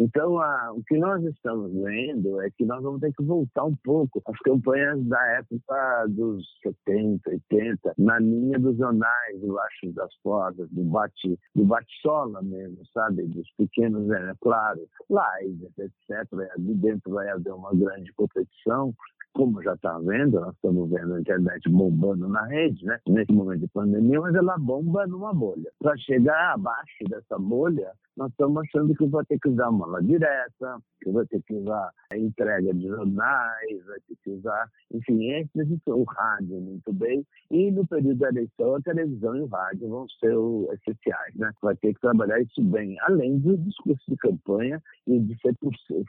Então, 0.00 0.38
a, 0.38 0.72
o 0.72 0.82
que 0.84 0.96
nós 0.96 1.22
estamos 1.24 1.72
vendo 1.72 2.40
é 2.40 2.50
que 2.50 2.64
nós 2.64 2.80
vamos 2.82 3.00
ter 3.00 3.12
que 3.12 3.24
voltar 3.24 3.64
um 3.64 3.74
pouco 3.82 4.22
às 4.26 4.38
campanhas 4.40 5.04
da 5.06 5.20
época 5.38 6.06
dos 6.10 6.44
70, 6.62 7.28
80, 7.28 7.94
na 7.98 8.20
linha 8.20 8.60
dos 8.60 8.76
jornais, 8.76 9.40
debaixo 9.40 9.92
das 9.94 10.14
portas, 10.22 10.68
do 10.70 10.84
bate 10.84 11.38
do 11.54 11.64
bate-sola 11.64 12.40
mesmo, 12.42 12.78
sabe? 12.94 13.24
Dos 13.24 13.50
pequenos, 13.56 14.08
é 14.10 14.32
claro, 14.40 14.80
lives, 15.10 15.78
etc. 15.78 16.32
Ali 16.56 16.74
dentro 16.74 17.12
vai 17.12 17.28
haver 17.30 17.52
uma 17.52 17.74
grande 17.74 18.12
competição, 18.12 18.94
como 19.38 19.62
já 19.62 19.72
está 19.74 19.96
vendo, 20.00 20.40
nós 20.40 20.52
estamos 20.56 20.90
vendo 20.90 21.14
a 21.14 21.20
internet 21.20 21.70
bombando 21.70 22.28
na 22.28 22.44
rede, 22.46 22.84
né? 22.84 22.98
Nesse 23.06 23.32
momento 23.32 23.60
de 23.60 23.68
pandemia, 23.68 24.20
mas 24.20 24.34
ela 24.34 24.58
bomba 24.58 25.06
numa 25.06 25.32
bolha. 25.32 25.70
Para 25.78 25.96
chegar 25.96 26.54
abaixo 26.54 27.04
dessa 27.08 27.38
bolha, 27.38 27.92
nós 28.16 28.32
estamos 28.32 28.64
achando 28.64 28.92
que 28.96 29.06
vai 29.06 29.24
ter 29.26 29.38
que 29.38 29.48
usar 29.48 29.70
mala 29.70 30.02
direta, 30.02 30.82
que 31.00 31.10
vai 31.12 31.24
ter 31.26 31.40
que 31.42 31.54
usar 31.54 31.92
entrega 32.12 32.74
de 32.74 32.88
jornais, 32.88 33.86
vai 33.86 34.00
ter 34.08 34.16
que 34.24 34.30
usar, 34.30 34.68
enfim, 34.92 35.30
esses, 35.30 35.80
o 35.86 36.02
rádio 36.02 36.60
muito 36.60 36.92
bem. 36.92 37.24
E 37.48 37.70
no 37.70 37.86
período 37.86 38.18
da 38.18 38.30
eleição, 38.30 38.74
a 38.74 38.80
televisão 38.80 39.36
e 39.36 39.42
o 39.42 39.46
rádio 39.46 39.88
vão 39.88 40.06
ser 40.18 40.34
essenciais, 40.74 41.34
né? 41.36 41.52
Vai 41.62 41.76
ter 41.76 41.94
que 41.94 42.00
trabalhar 42.00 42.40
isso 42.40 42.60
bem, 42.64 42.96
além 43.02 43.38
do 43.38 43.56
discurso 43.58 44.04
de 44.08 44.16
campanha 44.16 44.82
e 45.06 45.20
de 45.20 45.40
ser 45.40 45.54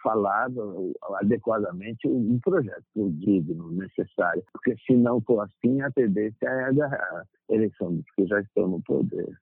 falado 0.01 0.93
adequadamente 1.19 2.07
um 2.07 2.39
projeto 2.39 2.83
digno, 3.19 3.71
necessário. 3.71 4.43
Porque 4.51 4.75
se 4.85 4.93
não 4.93 5.21
for 5.21 5.41
assim, 5.41 5.81
a 5.81 5.91
tendência 5.91 6.47
é 6.47 6.73
da 6.73 7.25
eleição 7.49 7.95
dos 7.95 8.05
que 8.15 8.25
já 8.25 8.39
estão 8.41 8.67
no 8.67 8.81
poder. 8.81 9.37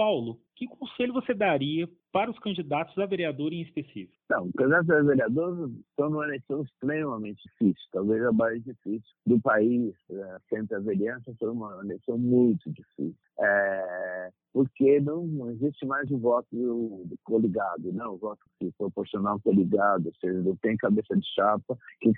Paulo, 0.00 0.38
que 0.56 0.66
conselho 0.66 1.12
você 1.12 1.34
daria 1.34 1.86
para 2.10 2.30
os 2.30 2.38
candidatos 2.38 2.96
a 2.96 3.04
vereador 3.04 3.52
em 3.52 3.60
específico? 3.60 4.16
Não, 4.30 4.46
os 4.46 4.52
candidatos 4.52 4.88
a 4.88 5.02
vereador 5.02 5.70
estão 5.90 6.08
numa 6.08 6.24
eleição 6.24 6.62
extremamente 6.62 7.42
difícil, 7.42 7.86
talvez 7.92 8.24
a 8.24 8.32
mais 8.32 8.64
difícil 8.64 9.10
do 9.26 9.38
país. 9.38 9.94
É, 10.10 10.38
sempre 10.48 10.76
a 10.76 10.80
vereança 10.80 11.34
foi 11.38 11.50
uma 11.50 11.80
eleição 11.84 12.16
muito 12.16 12.70
difícil. 12.70 13.14
É, 13.38 14.30
porque 14.54 15.00
não, 15.00 15.26
não, 15.26 15.50
existe 15.50 15.84
mais 15.84 16.10
o 16.10 16.16
voto 16.18 16.48
do, 16.50 17.04
do 17.04 17.18
coligado, 17.24 17.92
não, 17.92 18.14
o 18.14 18.18
voto 18.18 18.40
proporcional 18.78 19.38
coligado, 19.40 20.06
ou 20.06 20.14
seja, 20.14 20.40
não 20.40 20.56
tem 20.56 20.78
cabeça 20.78 21.14
de 21.14 21.26
chapa 21.34 21.76
que 22.00 22.10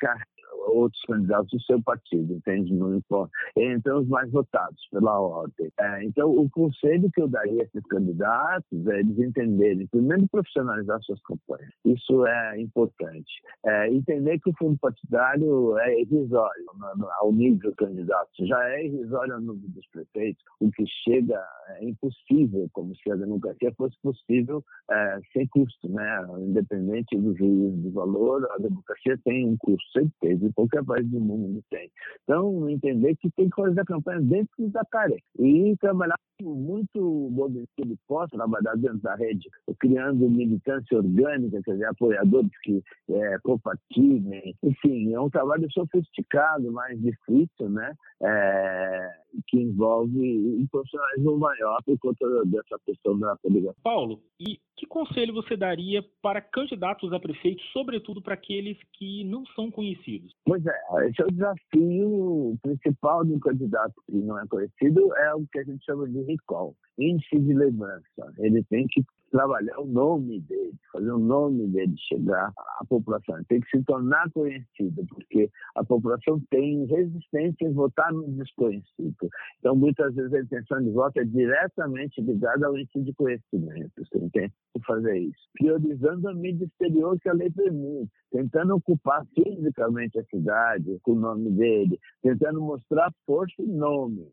outros 0.66 1.00
candidatos 1.02 1.50
do 1.50 1.60
seu 1.62 1.82
partido, 1.82 2.34
entende? 2.34 2.74
Não 2.74 2.96
importa. 2.96 3.32
Entre 3.56 3.92
os 3.92 4.08
mais 4.08 4.30
votados 4.30 4.80
pela 4.90 5.20
ordem. 5.20 5.70
É, 5.78 6.04
então, 6.04 6.30
o 6.30 6.48
conselho 6.50 7.10
que 7.12 7.20
eu 7.20 7.28
daria 7.28 7.62
a 7.62 7.64
esses 7.64 7.84
candidatos 7.86 8.86
é 8.88 9.00
eles 9.00 9.18
entenderem, 9.18 9.86
primeiro, 9.86 10.26
profissionalizar 10.28 11.00
suas 11.02 11.20
campanhas. 11.22 11.72
Isso 11.84 12.26
é 12.26 12.60
importante. 12.60 13.32
É, 13.64 13.88
entender 13.88 14.38
que 14.40 14.50
o 14.50 14.54
fundo 14.58 14.78
partidário 14.78 15.78
é 15.78 16.00
irrisório 16.00 16.64
no, 16.74 17.04
no, 17.04 17.10
ao 17.12 17.32
nível 17.32 17.70
do 17.70 17.76
candidato. 17.76 18.30
Já 18.40 18.68
é 18.70 18.86
irrisório 18.86 19.34
ao 19.34 19.40
nível 19.40 19.68
dos 19.68 19.86
prefeitos. 19.88 20.42
O 20.60 20.70
que 20.70 20.84
chega 21.04 21.42
é 21.68 21.84
impossível, 21.84 22.68
como 22.72 22.94
se 22.96 23.10
a 23.10 23.16
democracia 23.16 23.72
fosse 23.76 23.96
possível 24.02 24.64
é, 24.90 25.20
sem 25.32 25.46
custo, 25.48 25.88
né? 25.88 26.26
Independente 26.40 27.16
do 27.16 27.36
juízo 27.36 27.76
do 27.76 27.90
valor, 27.92 28.46
a 28.52 28.58
democracia 28.58 29.18
tem 29.24 29.46
um 29.48 29.56
custo, 29.56 29.90
sempre 29.92 30.12
teve 30.42 30.52
qualquer 30.54 30.84
país 30.84 31.08
do 31.08 31.20
mundo 31.20 31.62
tem. 31.70 31.90
Então, 32.24 32.68
entender 32.68 33.16
que 33.16 33.30
tem 33.30 33.48
que 33.48 33.56
fazer 33.56 33.84
campanha 33.84 34.20
dentro 34.20 34.68
da 34.70 34.84
tarefa 34.84 35.22
e 35.38 35.76
trabalhar 35.80 36.16
muito 36.42 37.00
momento 37.30 37.68
que 37.76 37.82
ele 37.82 37.96
possa 38.08 38.36
trabalhar 38.36 38.74
dentro 38.76 38.98
da 38.98 39.14
rede, 39.14 39.48
criando 39.78 40.28
militância 40.28 40.96
orgânica, 40.96 41.60
quer 41.64 41.72
dizer, 41.72 41.86
apoiadores 41.86 42.50
que 42.62 42.82
é, 43.10 43.38
compartilhem. 43.42 44.54
Enfim, 44.62 45.12
é 45.12 45.20
um 45.20 45.30
trabalho 45.30 45.70
sofisticado, 45.72 46.72
mais 46.72 47.00
difícil, 47.00 47.70
né? 47.70 47.94
É, 48.22 49.10
que 49.48 49.58
envolve 49.58 50.18
um 50.18 50.66
profissionalismo 50.70 51.38
maior 51.38 51.82
por 51.84 51.98
conta 51.98 52.44
dessa 52.46 52.78
questão 52.84 53.18
da 53.18 53.36
coligação. 53.38 53.80
Paulo, 53.82 54.20
e 54.38 54.58
que 54.76 54.86
conselho 54.86 55.32
você 55.32 55.56
daria 55.56 56.04
para 56.20 56.40
candidatos 56.40 57.12
a 57.12 57.20
prefeito, 57.20 57.62
sobretudo 57.72 58.20
para 58.20 58.34
aqueles 58.34 58.76
que 58.94 59.24
não 59.24 59.44
são 59.54 59.70
conhecidos? 59.70 60.31
Pois 60.44 60.64
é, 60.66 61.08
esse 61.08 61.22
é 61.22 61.24
o 61.24 61.30
desafio 61.30 62.58
principal 62.62 63.24
de 63.24 63.32
um 63.32 63.38
candidato 63.38 63.94
que 64.06 64.16
não 64.16 64.38
é 64.38 64.46
conhecido, 64.48 65.14
é 65.16 65.34
o 65.34 65.46
que 65.46 65.60
a 65.60 65.64
gente 65.64 65.84
chama 65.84 66.08
de 66.08 66.20
recall, 66.22 66.74
índice 66.98 67.38
de 67.38 67.54
lembrança. 67.54 68.32
Ele 68.38 68.62
tem 68.64 68.86
que 68.86 69.04
trabalhar 69.32 69.80
o 69.80 69.86
nome 69.86 70.40
dele, 70.40 70.74
fazer 70.92 71.10
o 71.10 71.18
nome 71.18 71.66
dele 71.68 71.94
chegar 71.96 72.52
à 72.78 72.84
população. 72.84 73.36
Ele 73.36 73.44
tem 73.46 73.60
que 73.60 73.70
se 73.70 73.82
tornar 73.84 74.30
conhecido, 74.30 75.04
porque 75.08 75.50
a 75.74 75.82
população 75.82 76.38
tem 76.50 76.84
resistência 76.84 77.66
em 77.66 77.72
votar 77.72 78.12
no 78.12 78.30
desconhecido. 78.32 79.16
Então, 79.58 79.74
muitas 79.74 80.14
vezes 80.14 80.34
a 80.34 80.40
intenção 80.40 80.82
de 80.82 80.90
voto 80.90 81.18
é 81.18 81.24
diretamente 81.24 82.20
ligada 82.20 82.66
ao 82.66 82.78
índice 82.78 83.00
de 83.00 83.12
conhecimento. 83.14 83.90
Você 83.96 84.18
entende? 84.18 84.52
Fazer 84.86 85.16
isso. 85.18 85.48
Priorizando 85.54 86.28
a 86.28 86.34
mídia 86.34 86.66
exterior 86.66 87.18
que 87.20 87.28
a 87.28 87.32
lei 87.32 87.50
permite, 87.50 88.10
tentando 88.30 88.74
ocupar 88.74 89.24
fisicamente 89.34 90.18
a 90.18 90.24
cidade 90.24 90.98
com 91.02 91.12
o 91.12 91.20
nome 91.20 91.50
dele, 91.52 91.98
tentando 92.22 92.60
mostrar 92.60 93.10
força 93.24 93.54
e 93.62 93.66
nome, 93.66 94.28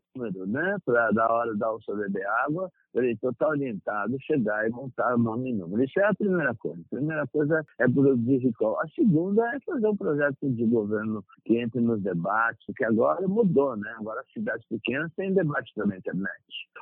né? 0.46 0.76
Para, 0.84 1.10
da 1.12 1.32
hora 1.32 1.54
da 1.54 1.68
alça 1.68 1.94
beber 1.94 2.26
água, 2.44 2.59
o 2.92 2.98
eleitor 2.98 3.32
está 3.32 3.48
orientado 3.48 4.16
chegar 4.20 4.66
e 4.66 4.70
montar 4.70 5.16
nome 5.16 5.50
e 5.50 5.54
número. 5.54 5.82
Isso 5.82 5.98
é 6.00 6.04
a 6.04 6.14
primeira 6.14 6.54
coisa. 6.54 6.80
A 6.80 6.96
primeira 6.96 7.26
coisa 7.28 7.64
é 7.78 7.88
produzir 7.88 8.38
recall. 8.38 8.80
A 8.80 8.88
segunda 8.88 9.46
é 9.54 9.60
fazer 9.60 9.86
um 9.86 9.96
projeto 9.96 10.50
de 10.50 10.66
governo 10.66 11.24
que 11.44 11.58
entre 11.58 11.80
nos 11.80 12.02
debates, 12.02 12.64
que 12.76 12.84
agora 12.84 13.26
mudou, 13.28 13.76
né? 13.76 13.94
Agora 13.98 14.20
as 14.20 14.32
cidades 14.32 14.66
pequenas 14.66 15.12
têm 15.14 15.32
debate 15.32 15.72
pela 15.74 15.96
internet, 15.96 16.32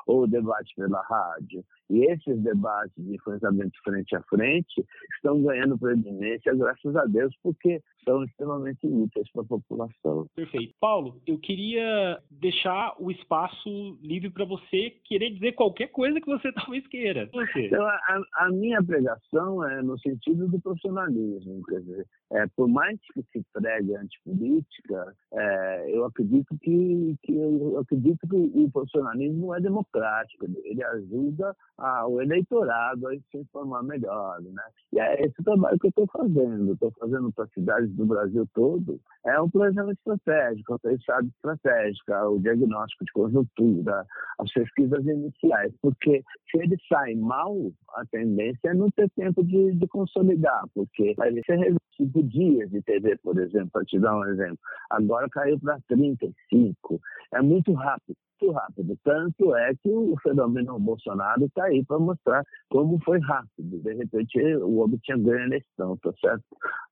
ou 0.07 0.27
debate 0.27 0.75
pela 0.77 1.03
rádio. 1.03 1.65
E 1.91 2.05
esses 2.05 2.41
debates 2.43 2.93
de 2.97 3.15
enfrentamento 3.15 3.79
frente 3.83 4.15
a 4.15 4.23
frente 4.23 4.85
estão 5.15 5.43
ganhando 5.43 5.79
preeminência, 5.79 6.55
graças 6.55 6.97
a 6.97 7.05
Deus, 7.05 7.35
porque 7.43 7.81
são 8.05 8.25
extremamente 8.25 8.87
úteis 8.87 9.31
para 9.33 9.43
a 9.43 9.47
população. 9.47 10.27
Perfeito. 10.35 10.75
Paulo, 10.81 11.21
eu 11.27 11.39
queria 11.39 12.19
deixar 12.31 12.95
o 12.99 13.11
espaço 13.11 13.99
livre 14.03 14.31
para 14.31 14.45
você 14.45 14.91
querer 15.05 15.31
dizer 15.31 15.53
qualquer 15.59 15.89
coisa 15.89 16.21
que 16.21 16.27
você 16.27 16.53
talvez 16.55 16.87
queira. 16.87 17.29
Você. 17.33 17.67
Então, 17.67 17.85
a, 17.85 18.23
a, 18.37 18.51
minha 18.51 18.83
pregação 18.83 19.69
é 19.69 19.83
no 19.83 19.99
sentido 19.99 20.47
do 20.47 20.61
profissionalismo, 20.61 21.63
quer 21.65 21.81
dizer, 21.81 22.07
é, 22.31 22.47
por 22.57 22.69
mais 22.69 22.99
que 23.13 23.23
se 23.33 23.45
pregue 23.53 23.97
antipolítica, 23.97 25.15
é, 25.33 25.87
eu 25.89 26.05
acredito 26.05 26.57
que, 26.63 27.17
que 27.23 27.35
eu 27.35 27.79
acredito 27.81 28.27
que 28.29 28.37
o 28.37 28.71
profissionalismo 28.71 29.55
é 29.55 29.61
democrático, 29.61 30.47
ele 30.63 30.85
ajuda 30.85 31.57
a, 31.77 32.07
o 32.07 32.21
eleitorado 32.23 33.09
a 33.09 33.13
se 33.13 33.39
informar 33.39 33.83
melhor, 33.83 34.41
né? 34.43 34.63
E 34.93 35.01
é 35.01 35.25
esse 35.25 35.43
trabalho 35.43 35.79
que 35.79 35.87
eu 35.87 35.91
estou 35.91 36.07
fazendo, 36.07 36.73
estou 36.73 36.93
fazendo 36.93 37.33
para 37.33 37.47
cidades 37.49 37.91
do 37.97 38.07
Brasil 38.07 38.49
todo, 38.55 39.01
é 39.27 39.41
um 39.41 39.51
planejamento 39.51 39.99
estratégico, 39.99 40.75
a 40.75 40.79
pensada 40.79 41.27
estratégica, 41.27 42.29
o 42.29 42.39
diagnóstico 42.39 43.05
de 43.05 43.13
conjuntura, 43.13 44.07
as 44.39 44.53
pesquisas 44.53 45.05
iniciais, 45.05 45.48
porque 45.81 46.25
se 46.51 46.59
ele 46.59 46.77
sai 46.89 47.15
mal, 47.15 47.57
a 47.95 48.05
tendência 48.07 48.69
é 48.69 48.75
não 48.75 48.91
ter 48.91 49.11
tempo 49.11 49.45
de, 49.45 49.73
de 49.73 49.87
consolidar, 49.89 50.65
porque 50.75 51.15
vai 51.17 51.33
ser 51.45 51.75
cinco 51.97 52.23
dias 52.23 52.71
de 52.71 52.83
TV, 52.83 53.17
por 53.19 53.39
exemplo, 53.39 53.71
para 53.73 53.85
te 53.85 53.99
dar 53.99 54.17
um 54.17 54.25
exemplo. 54.27 54.59
Agora 54.91 55.29
caiu 55.31 55.59
para 55.59 55.81
35. 55.89 57.01
é 57.33 57.43
muito 57.43 57.73
rápido 57.73 58.17
muito 58.41 58.53
rápido. 58.53 58.99
Tanto 59.05 59.57
é 59.57 59.75
que 59.75 59.91
o 59.91 60.17
fenômeno 60.23 60.79
Bolsonaro 60.79 61.45
está 61.45 61.65
aí 61.65 61.85
para 61.85 61.99
mostrar 61.99 62.45
como 62.71 62.99
foi 63.05 63.19
rápido. 63.21 63.79
De 63.79 63.95
repente, 63.95 64.39
o 64.57 64.79
homem 64.79 64.99
tinha 65.03 65.19
ganho 65.19 65.39
a 65.39 65.47
eleição, 65.47 65.97
tá 65.99 66.13
certo? 66.21 66.45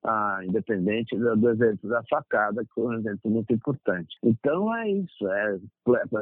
Ah, 0.04 0.40
independente 0.44 1.16
do 1.16 1.50
exemplo 1.50 1.88
da 1.88 2.02
facada, 2.08 2.64
que 2.64 2.74
foi 2.74 2.86
um 2.86 2.98
exemplo 2.98 3.30
muito 3.30 3.52
importante. 3.52 4.16
Então, 4.22 4.74
é 4.76 4.90
isso. 4.90 5.28
É, 5.28 5.58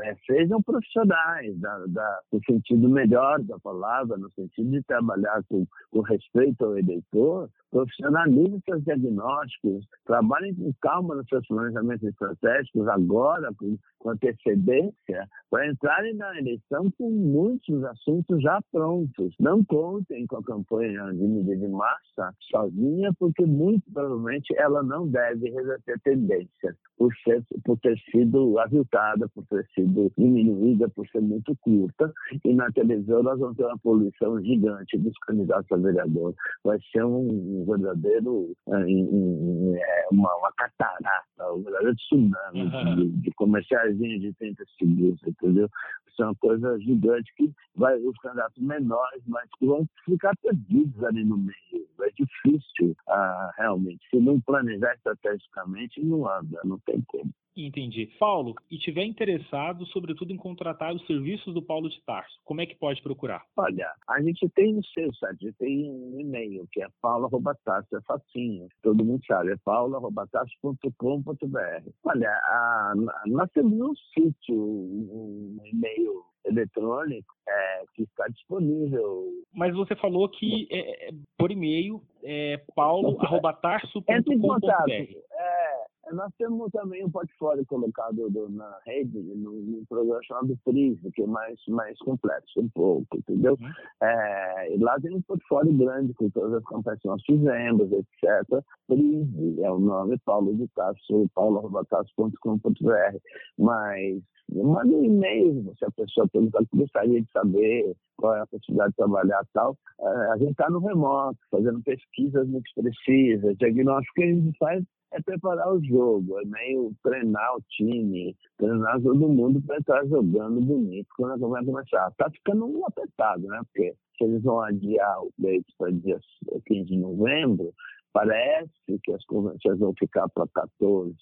é, 0.02 0.16
sejam 0.26 0.62
profissionais, 0.62 1.58
da, 1.58 1.84
da, 1.88 2.20
no 2.32 2.40
sentido 2.44 2.88
melhor 2.88 3.40
da 3.42 3.58
palavra, 3.58 4.16
no 4.16 4.30
sentido 4.32 4.70
de 4.70 4.82
trabalhar 4.82 5.42
com, 5.48 5.66
com 5.90 6.00
respeito 6.00 6.64
ao 6.64 6.78
eleitor, 6.78 7.48
profissionalizem 7.70 8.62
seus 8.64 8.84
diagnósticos, 8.84 9.84
trabalhem 10.06 10.54
com 10.54 10.72
calma 10.80 11.16
nos 11.16 11.26
seus 11.28 11.46
planejamentos 11.48 12.08
estratégicos 12.08 12.86
agora, 12.86 13.50
com, 13.58 13.76
com 13.98 14.10
antecedência, 14.10 15.13
para 15.50 15.68
entrarem 15.68 16.14
na 16.14 16.38
eleição 16.38 16.90
com 16.98 17.10
muitos 17.10 17.84
assuntos 17.84 18.42
já 18.42 18.60
prontos. 18.72 19.34
Não 19.38 19.64
contem 19.64 20.26
com 20.26 20.36
a 20.36 20.44
campanha 20.44 21.12
de 21.12 21.22
mídia 21.22 21.56
de 21.56 21.68
massa 21.68 22.34
sozinha, 22.50 23.12
porque 23.18 23.44
muito 23.44 23.84
provavelmente 23.92 24.54
ela 24.56 24.82
não 24.82 25.06
deve 25.08 25.50
reverter 25.50 26.00
tendências 26.00 26.76
por, 26.96 27.12
ser, 27.24 27.42
por 27.64 27.78
ter 27.78 27.98
sido 28.10 28.58
aviltada, 28.58 29.28
por 29.28 29.44
ter 29.46 29.66
sido 29.74 30.12
diminuída, 30.16 30.88
por 30.88 31.06
ser 31.08 31.20
muito 31.20 31.56
curta. 31.56 32.12
E 32.44 32.54
na 32.54 32.70
televisão 32.72 33.22
nós 33.22 33.38
vamos 33.38 33.56
ter 33.56 33.64
uma 33.64 33.78
poluição 33.78 34.40
gigante 34.42 34.98
dos 34.98 35.16
candidatos 35.26 35.70
a 35.72 35.76
vereador. 35.76 36.34
Vai 36.62 36.78
ser 36.92 37.04
um 37.04 37.64
verdadeiro, 37.66 38.54
é, 38.68 40.06
uma, 40.10 40.34
uma 40.36 40.52
catarata, 40.56 41.52
um 41.52 41.62
verdadeiro 41.62 41.96
tsunami 41.96 42.62
uhum. 42.62 42.96
de, 42.96 43.08
de 43.22 43.30
comerciaizinhos 43.32 44.20
de 44.20 44.32
30 44.34 44.64
segundos, 44.78 45.20
entendeu? 45.26 45.68
Isso 46.14 46.22
é 46.22 46.26
uma 46.26 46.34
coisa 46.36 46.78
gigante 46.78 47.34
que 47.36 47.52
vai, 47.74 47.98
os 47.98 48.16
candidatos 48.18 48.62
menores, 48.62 49.22
mas 49.26 49.50
que 49.58 49.66
vão 49.66 49.84
ficar 50.04 50.32
perdidos 50.36 51.02
ali 51.02 51.24
no 51.24 51.36
meio. 51.36 51.84
É 52.02 52.10
difícil, 52.10 52.96
ah, 53.08 53.50
realmente. 53.56 54.06
Se 54.10 54.20
não 54.20 54.40
planejar 54.40 54.94
estrategicamente, 54.94 56.04
não 56.04 56.28
anda, 56.28 56.60
não 56.64 56.78
tem 56.84 57.02
como. 57.06 57.30
Entendi. 57.56 58.06
Paulo, 58.18 58.52
e 58.68 58.76
tiver 58.78 59.04
interessado, 59.04 59.86
sobretudo, 59.86 60.32
em 60.32 60.36
contratar 60.36 60.92
os 60.92 61.06
serviços 61.06 61.54
do 61.54 61.62
Paulo 61.62 61.88
de 61.88 62.02
Tarso, 62.02 62.36
como 62.44 62.60
é 62.60 62.66
que 62.66 62.74
pode 62.74 63.00
procurar? 63.00 63.44
Olha, 63.56 63.88
a 64.08 64.20
gente 64.20 64.48
tem 64.48 64.76
o 64.76 64.84
seu 64.86 65.14
site, 65.14 65.52
tem 65.58 65.88
um 65.88 66.18
e-mail 66.18 66.66
que 66.72 66.82
é 66.82 66.88
paulo.tarso, 67.00 67.96
é 67.96 68.00
facinho, 68.02 68.66
todo 68.82 69.04
mundo 69.04 69.24
sabe, 69.24 69.52
é 69.52 69.56
paulo.tarso.com.br. 69.64 71.90
Olha, 72.04 72.28
a, 72.28 72.92
nós 73.26 73.48
temos 73.52 73.80
um 73.80 73.94
sítio, 74.12 74.56
um 74.56 75.56
e-mail 75.64 76.24
eletrônico 76.44 77.32
é, 77.48 77.84
que 77.94 78.02
está 78.02 78.26
disponível. 78.28 79.32
Mas 79.52 79.72
você 79.74 79.94
falou 79.96 80.28
que 80.28 80.68
é, 80.70 81.08
é 81.08 81.12
por 81.38 81.52
e-mail 81.52 82.02
é 82.22 82.62
paulo.tarso.com.br. 82.74 84.90
É, 84.90 85.84
nós 86.12 86.32
temos 86.36 86.70
também 86.70 87.04
um 87.04 87.10
portfólio 87.10 87.64
colocado 87.66 88.28
do, 88.30 88.48
na 88.50 88.78
rede, 88.84 89.18
num, 89.18 89.84
programa 89.88 90.22
chamado 90.22 90.58
Prisma, 90.64 91.10
que 91.12 91.22
é 91.22 91.26
mais, 91.26 91.58
mais 91.68 91.98
complexo 91.98 92.60
um 92.60 92.68
pouco, 92.68 93.16
entendeu? 93.16 93.56
Uhum. 93.60 94.06
É, 94.06 94.76
lá 94.80 94.98
tem 95.00 95.14
um 95.14 95.22
portfólio 95.22 95.72
grande 95.74 96.12
com 96.14 96.28
todas 96.30 96.54
as 96.54 96.64
campanhas 96.64 97.00
que 97.00 97.08
nós 97.08 97.22
fizemos, 97.24 97.90
etc. 97.92 98.64
Prisma 98.86 99.66
é 99.66 99.70
o 99.70 99.78
nome, 99.78 100.18
Paulo 100.24 100.54
de 100.54 100.68
Tasso, 100.68 101.28
paulo.tasso.com.br. 101.34 103.18
Mas 103.58 104.22
manda 104.52 104.94
um 104.94 105.04
e-mail 105.04 105.72
se 105.78 105.84
a 105.84 105.90
pessoa 105.90 106.28
perguntar 106.28 106.60
que 106.70 106.76
gostaria 106.76 107.20
de 107.20 107.30
saber 107.30 107.96
qual 108.16 108.34
é 108.34 108.40
a 108.40 108.46
possibilidade 108.46 108.90
de 108.90 108.96
trabalhar 108.96 109.42
e 109.42 109.52
tal. 109.52 109.76
É, 110.00 110.06
a 110.32 110.36
gente 110.36 110.52
está 110.52 110.68
no 110.70 110.80
remoto, 110.80 111.38
fazendo 111.50 111.82
pesquisas 111.82 112.46
muito 112.46 112.70
precisas, 112.74 113.56
diagnóstico 113.56 114.14
que 114.14 114.22
a 114.22 114.26
gente 114.26 114.58
faz 114.58 114.84
é 115.14 115.22
preparar 115.22 115.72
o 115.72 115.82
jogo, 115.84 116.38
é 116.40 116.44
meio 116.44 116.92
treinar 117.02 117.56
o 117.56 117.62
time, 117.68 118.36
treinar 118.58 119.00
todo 119.00 119.28
mundo 119.28 119.62
para 119.62 119.78
estar 119.78 120.04
jogando 120.06 120.60
bonito 120.60 121.08
quando 121.16 121.32
a 121.32 121.38
campanha 121.38 121.64
começar. 121.64 122.10
Tá 122.16 122.28
ficando 122.30 122.84
apertado, 122.84 123.46
né? 123.46 123.60
Porque 123.64 123.94
se 124.18 124.24
eles 124.24 124.42
vão 124.42 124.60
adiar 124.60 125.22
o 125.22 125.30
pleito 125.40 125.72
para 125.78 125.92
dia 125.92 126.18
15 126.66 126.84
de 126.84 126.96
novembro, 126.98 127.72
Parece 128.14 128.70
que 129.02 129.12
as 129.12 129.24
convenções 129.24 129.76
vão 129.80 129.92
ficar 129.98 130.28
para 130.28 130.46
14, 130.54 131.16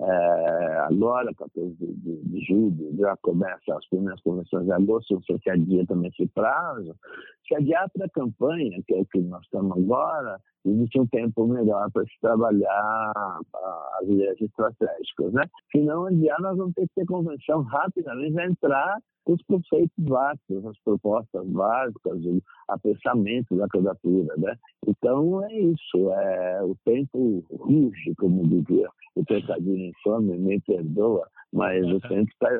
é, 0.00 0.78
agora, 0.78 1.30
14 1.34 1.76
de, 1.76 2.22
de, 2.22 2.40
julho, 2.46 2.96
já 2.96 3.14
começa 3.18 3.76
as 3.76 3.86
primeiras 3.90 4.18
convenções 4.22 4.64
de 4.64 4.72
agosto, 4.72 5.12
não 5.12 5.22
sei 5.24 5.38
se 5.42 5.50
adia 5.50 5.84
também 5.84 6.08
esse 6.08 6.26
prazo. 6.28 6.96
Se 7.48 7.54
adiar 7.56 7.88
para 7.90 8.04
a 8.06 8.10
campanha, 8.10 8.78
que 8.86 8.94
é 8.94 9.00
o 9.00 9.06
que 9.06 9.20
nós 9.22 9.42
estamos 9.42 9.72
agora, 9.72 10.38
existe 10.66 11.00
um 11.00 11.06
tempo 11.06 11.46
melhor 11.46 11.90
para 11.90 12.04
se 12.04 12.20
trabalhar 12.20 13.12
as 14.00 14.08
ideias 14.08 14.40
estratégicas. 14.40 15.32
Né? 15.32 15.44
Se 15.72 15.80
não 15.80 16.06
adiar, 16.06 16.38
nós 16.40 16.58
vamos 16.58 16.74
ter 16.74 16.86
que 16.88 16.94
ter 16.94 17.06
convenção 17.06 17.62
rapidamente, 17.62 18.34
vai 18.34 18.46
entrar 18.46 18.98
os 19.26 19.42
conceitos 19.42 19.92
básicos, 19.98 20.64
as 20.66 20.78
propostas 20.80 21.46
básicas, 21.48 22.20
o 22.68 22.72
apensamento 22.72 23.56
da 23.56 23.68
candidatura, 23.68 24.34
né? 24.36 24.56
Então 24.86 25.44
é 25.44 25.54
isso, 25.54 26.10
é, 26.12 26.62
o 26.62 26.76
tempo 26.84 27.44
ruge, 27.50 28.14
como 28.16 28.46
dizia 28.46 28.88
o 29.14 29.24
pecadinho 29.24 29.90
infame, 29.90 30.38
me 30.38 30.60
perdoa, 30.60 31.28
mas 31.52 31.84
o 31.86 31.98
tempo, 32.00 32.30
tá, 32.38 32.50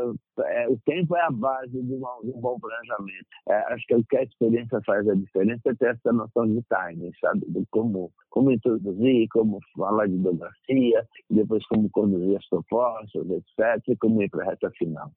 é, 0.47 0.68
o 0.68 0.79
tempo 0.85 1.14
é 1.14 1.21
a 1.21 1.31
base 1.31 1.83
de, 1.83 1.94
uma, 1.94 2.18
de 2.23 2.31
um 2.31 2.40
bom 2.40 2.59
planejamento. 2.59 3.27
É, 3.49 3.55
acho 3.73 3.87
que 3.87 3.94
o 3.94 4.05
que 4.05 4.16
a 4.16 4.23
experiência 4.23 4.81
faz 4.85 5.09
a 5.09 5.14
diferença 5.14 5.71
é 5.71 5.75
ter 5.75 5.90
essa 5.90 6.12
noção 6.12 6.47
de 6.47 6.62
timing, 6.68 7.12
sabe? 7.21 7.44
De 7.49 7.64
como, 7.71 8.11
como 8.31 8.51
introduzir, 8.51 9.29
como 9.29 9.61
falar 9.77 10.09
de 10.09 10.16
biografia, 10.16 11.07
depois 11.31 11.64
como 11.66 11.88
conduzir 11.90 12.37
as 12.37 12.49
propostas, 12.49 13.27
etc., 13.31 13.88
e 13.88 13.97
como 13.97 14.23
ir 14.23 14.31
para 14.31 14.44
a 14.44 14.51
reta 14.51 14.71
final. 14.73 15.12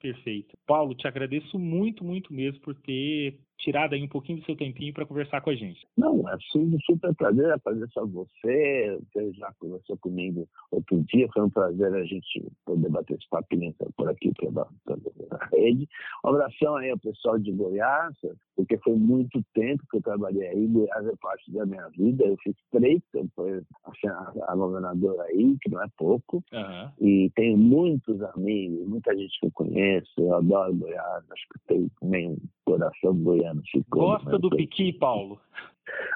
Perfeito. 0.00 0.56
Paulo, 0.66 0.94
te 0.94 1.06
agradeço 1.06 1.58
muito, 1.58 2.04
muito 2.04 2.34
mesmo 2.34 2.60
por 2.60 2.74
ter 2.74 3.38
tirado 3.58 3.94
aí 3.94 4.02
um 4.02 4.08
pouquinho 4.08 4.38
do 4.38 4.44
seu 4.44 4.56
tempinho 4.56 4.92
para 4.92 5.06
conversar 5.06 5.40
com 5.40 5.50
a 5.50 5.54
gente. 5.54 5.86
Não, 5.96 6.28
é 6.28 6.36
super, 6.50 6.78
super 6.84 7.14
prazer 7.14 7.52
a 7.52 7.58
você, 8.04 8.98
você 9.12 9.32
já 9.32 9.52
conversou 9.58 9.96
comigo 9.98 10.48
outro 10.70 11.02
dia, 11.04 11.28
foi 11.32 11.42
um 11.42 11.50
prazer 11.50 11.92
a 11.94 12.04
gente 12.04 12.46
poder 12.64 12.88
bater 12.90 13.14
esse 13.14 13.28
papinho 13.28 13.74
por 13.96 14.08
aqui 14.08 14.32
pela, 14.38 14.68
pela 14.84 15.48
rede. 15.52 15.88
Um 16.24 16.28
abração 16.30 16.76
aí 16.76 16.90
ao 16.90 16.98
pessoal 16.98 17.38
de 17.38 17.52
Goiás, 17.52 18.14
porque 18.54 18.78
foi 18.78 18.94
muito 18.94 19.42
tempo 19.54 19.82
que 19.90 19.96
eu 19.98 20.02
trabalhei 20.02 20.46
aí, 20.48 20.66
Goiás 20.66 21.06
é 21.06 21.16
parte 21.20 21.50
da 21.52 21.66
minha 21.66 21.88
vida, 21.90 22.24
eu 22.24 22.36
fiz 22.42 22.54
três 22.70 23.02
campanhas 23.12 23.64
a, 23.84 24.52
a 24.52 24.56
governadora 24.56 25.22
aí, 25.24 25.56
que 25.60 25.70
não 25.70 25.82
é 25.82 25.86
pouco, 25.96 26.42
uhum. 26.52 26.90
e 27.00 27.30
tenho 27.34 27.56
muitos 27.56 28.20
amigos, 28.22 28.86
muita 28.86 29.16
gente 29.16 29.38
que 29.40 29.46
eu 29.46 29.50
conheço, 29.52 30.12
eu 30.18 30.34
adoro 30.34 30.74
Goiás, 30.74 31.24
acho 31.30 31.46
que 31.52 31.58
tenho 31.66 31.90
também 32.00 32.30
um 32.30 32.38
coração 32.64 33.14
goiano. 33.14 33.45
Ficou, 33.70 34.02
Gosta 34.02 34.38
do 34.38 34.50
piqui, 34.50 34.92
Paulo? 34.92 35.40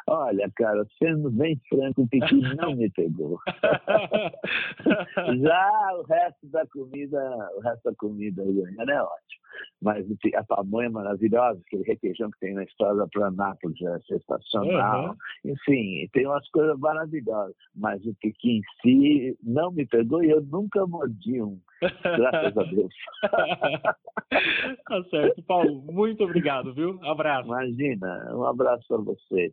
Olha, 0.06 0.50
cara, 0.56 0.84
sendo 0.98 1.30
bem 1.30 1.60
franco, 1.68 2.02
o 2.02 2.08
piqui 2.08 2.40
não 2.56 2.74
me 2.74 2.90
pegou. 2.90 3.38
Já 5.40 5.92
o 5.98 6.02
resto 6.02 6.46
da 6.48 6.66
comida, 6.66 7.20
o 7.56 7.60
resto 7.60 7.84
da 7.84 7.94
comida 7.94 8.42
goiana 8.42 8.92
é 8.92 9.02
ótimo. 9.02 9.40
Mas 9.82 10.06
a 10.34 10.44
pamonha 10.44 10.86
é 10.86 10.90
maravilhosa, 10.90 11.60
aquele 11.66 11.84
requeijão 11.84 12.30
que 12.30 12.40
tem 12.40 12.54
na 12.54 12.64
história 12.64 12.96
da 12.96 13.06
Planápolis, 13.08 13.80
é 13.82 14.00
sensacional. 14.00 15.10
Uhum. 15.10 15.52
Enfim, 15.52 16.08
tem 16.12 16.26
umas 16.26 16.48
coisas 16.50 16.78
maravilhosas. 16.78 17.54
Mas 17.74 18.04
o 18.04 18.14
piqui 18.14 18.58
em 18.58 18.62
si 18.82 19.38
não 19.42 19.70
me 19.70 19.86
pegou 19.86 20.22
e 20.22 20.30
eu 20.30 20.42
nunca 20.42 20.86
mordi 20.86 21.42
um. 21.42 21.60
Graças 21.80 22.56
a 22.56 22.62
Deus. 22.64 22.94
tá 24.86 25.04
certo, 25.10 25.42
Paulo. 25.42 25.82
Muito 25.90 26.24
obrigado, 26.24 26.74
viu? 26.74 26.98
Abraço. 27.02 27.46
Imagina, 27.46 28.34
um 28.34 28.44
abraço 28.44 28.86
para 28.88 28.98
você. 28.98 29.52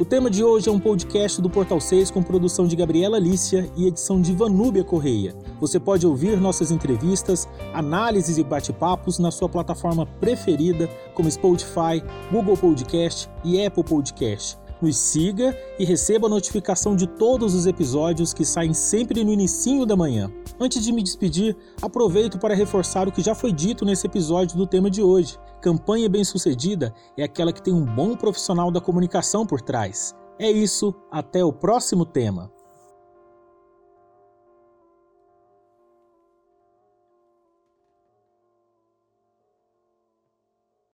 O 0.00 0.04
tema 0.04 0.30
de 0.30 0.44
hoje 0.44 0.68
é 0.68 0.72
um 0.72 0.78
podcast 0.78 1.42
do 1.42 1.50
Portal 1.50 1.80
6 1.80 2.12
com 2.12 2.22
produção 2.22 2.68
de 2.68 2.76
Gabriela 2.76 3.18
Lícia 3.18 3.68
e 3.76 3.88
edição 3.88 4.20
de 4.20 4.32
Vanúbia 4.32 4.84
Correia. 4.84 5.34
Você 5.60 5.80
pode 5.80 6.06
ouvir 6.06 6.40
nossas 6.40 6.70
entrevistas, 6.70 7.48
análises 7.74 8.38
e 8.38 8.44
bate-papos 8.44 9.18
na 9.18 9.32
sua 9.32 9.48
plataforma 9.48 10.06
preferida, 10.06 10.88
como 11.14 11.28
Spotify, 11.28 12.00
Google 12.30 12.56
Podcast 12.56 13.28
e 13.44 13.64
Apple 13.64 13.82
Podcast. 13.82 14.56
Nos 14.80 14.96
siga 14.96 15.56
e 15.80 15.84
receba 15.84 16.28
a 16.28 16.30
notificação 16.30 16.94
de 16.94 17.08
todos 17.08 17.52
os 17.52 17.66
episódios 17.66 18.32
que 18.32 18.44
saem 18.44 18.72
sempre 18.72 19.24
no 19.24 19.32
inicinho 19.32 19.84
da 19.84 19.96
manhã. 19.96 20.30
Antes 20.60 20.82
de 20.82 20.92
me 20.92 21.02
despedir, 21.02 21.56
aproveito 21.80 22.38
para 22.38 22.54
reforçar 22.54 23.06
o 23.06 23.12
que 23.12 23.22
já 23.22 23.34
foi 23.34 23.52
dito 23.52 23.84
nesse 23.84 24.06
episódio 24.06 24.56
do 24.56 24.66
tema 24.66 24.90
de 24.90 25.00
hoje. 25.00 25.38
Campanha 25.60 26.08
bem-sucedida 26.08 26.92
é 27.16 27.22
aquela 27.22 27.52
que 27.52 27.62
tem 27.62 27.72
um 27.72 27.84
bom 27.84 28.16
profissional 28.16 28.70
da 28.70 28.80
comunicação 28.80 29.46
por 29.46 29.60
trás. 29.60 30.14
É 30.38 30.50
isso, 30.50 30.94
até 31.10 31.44
o 31.44 31.52
próximo 31.52 32.04
tema. 32.04 32.50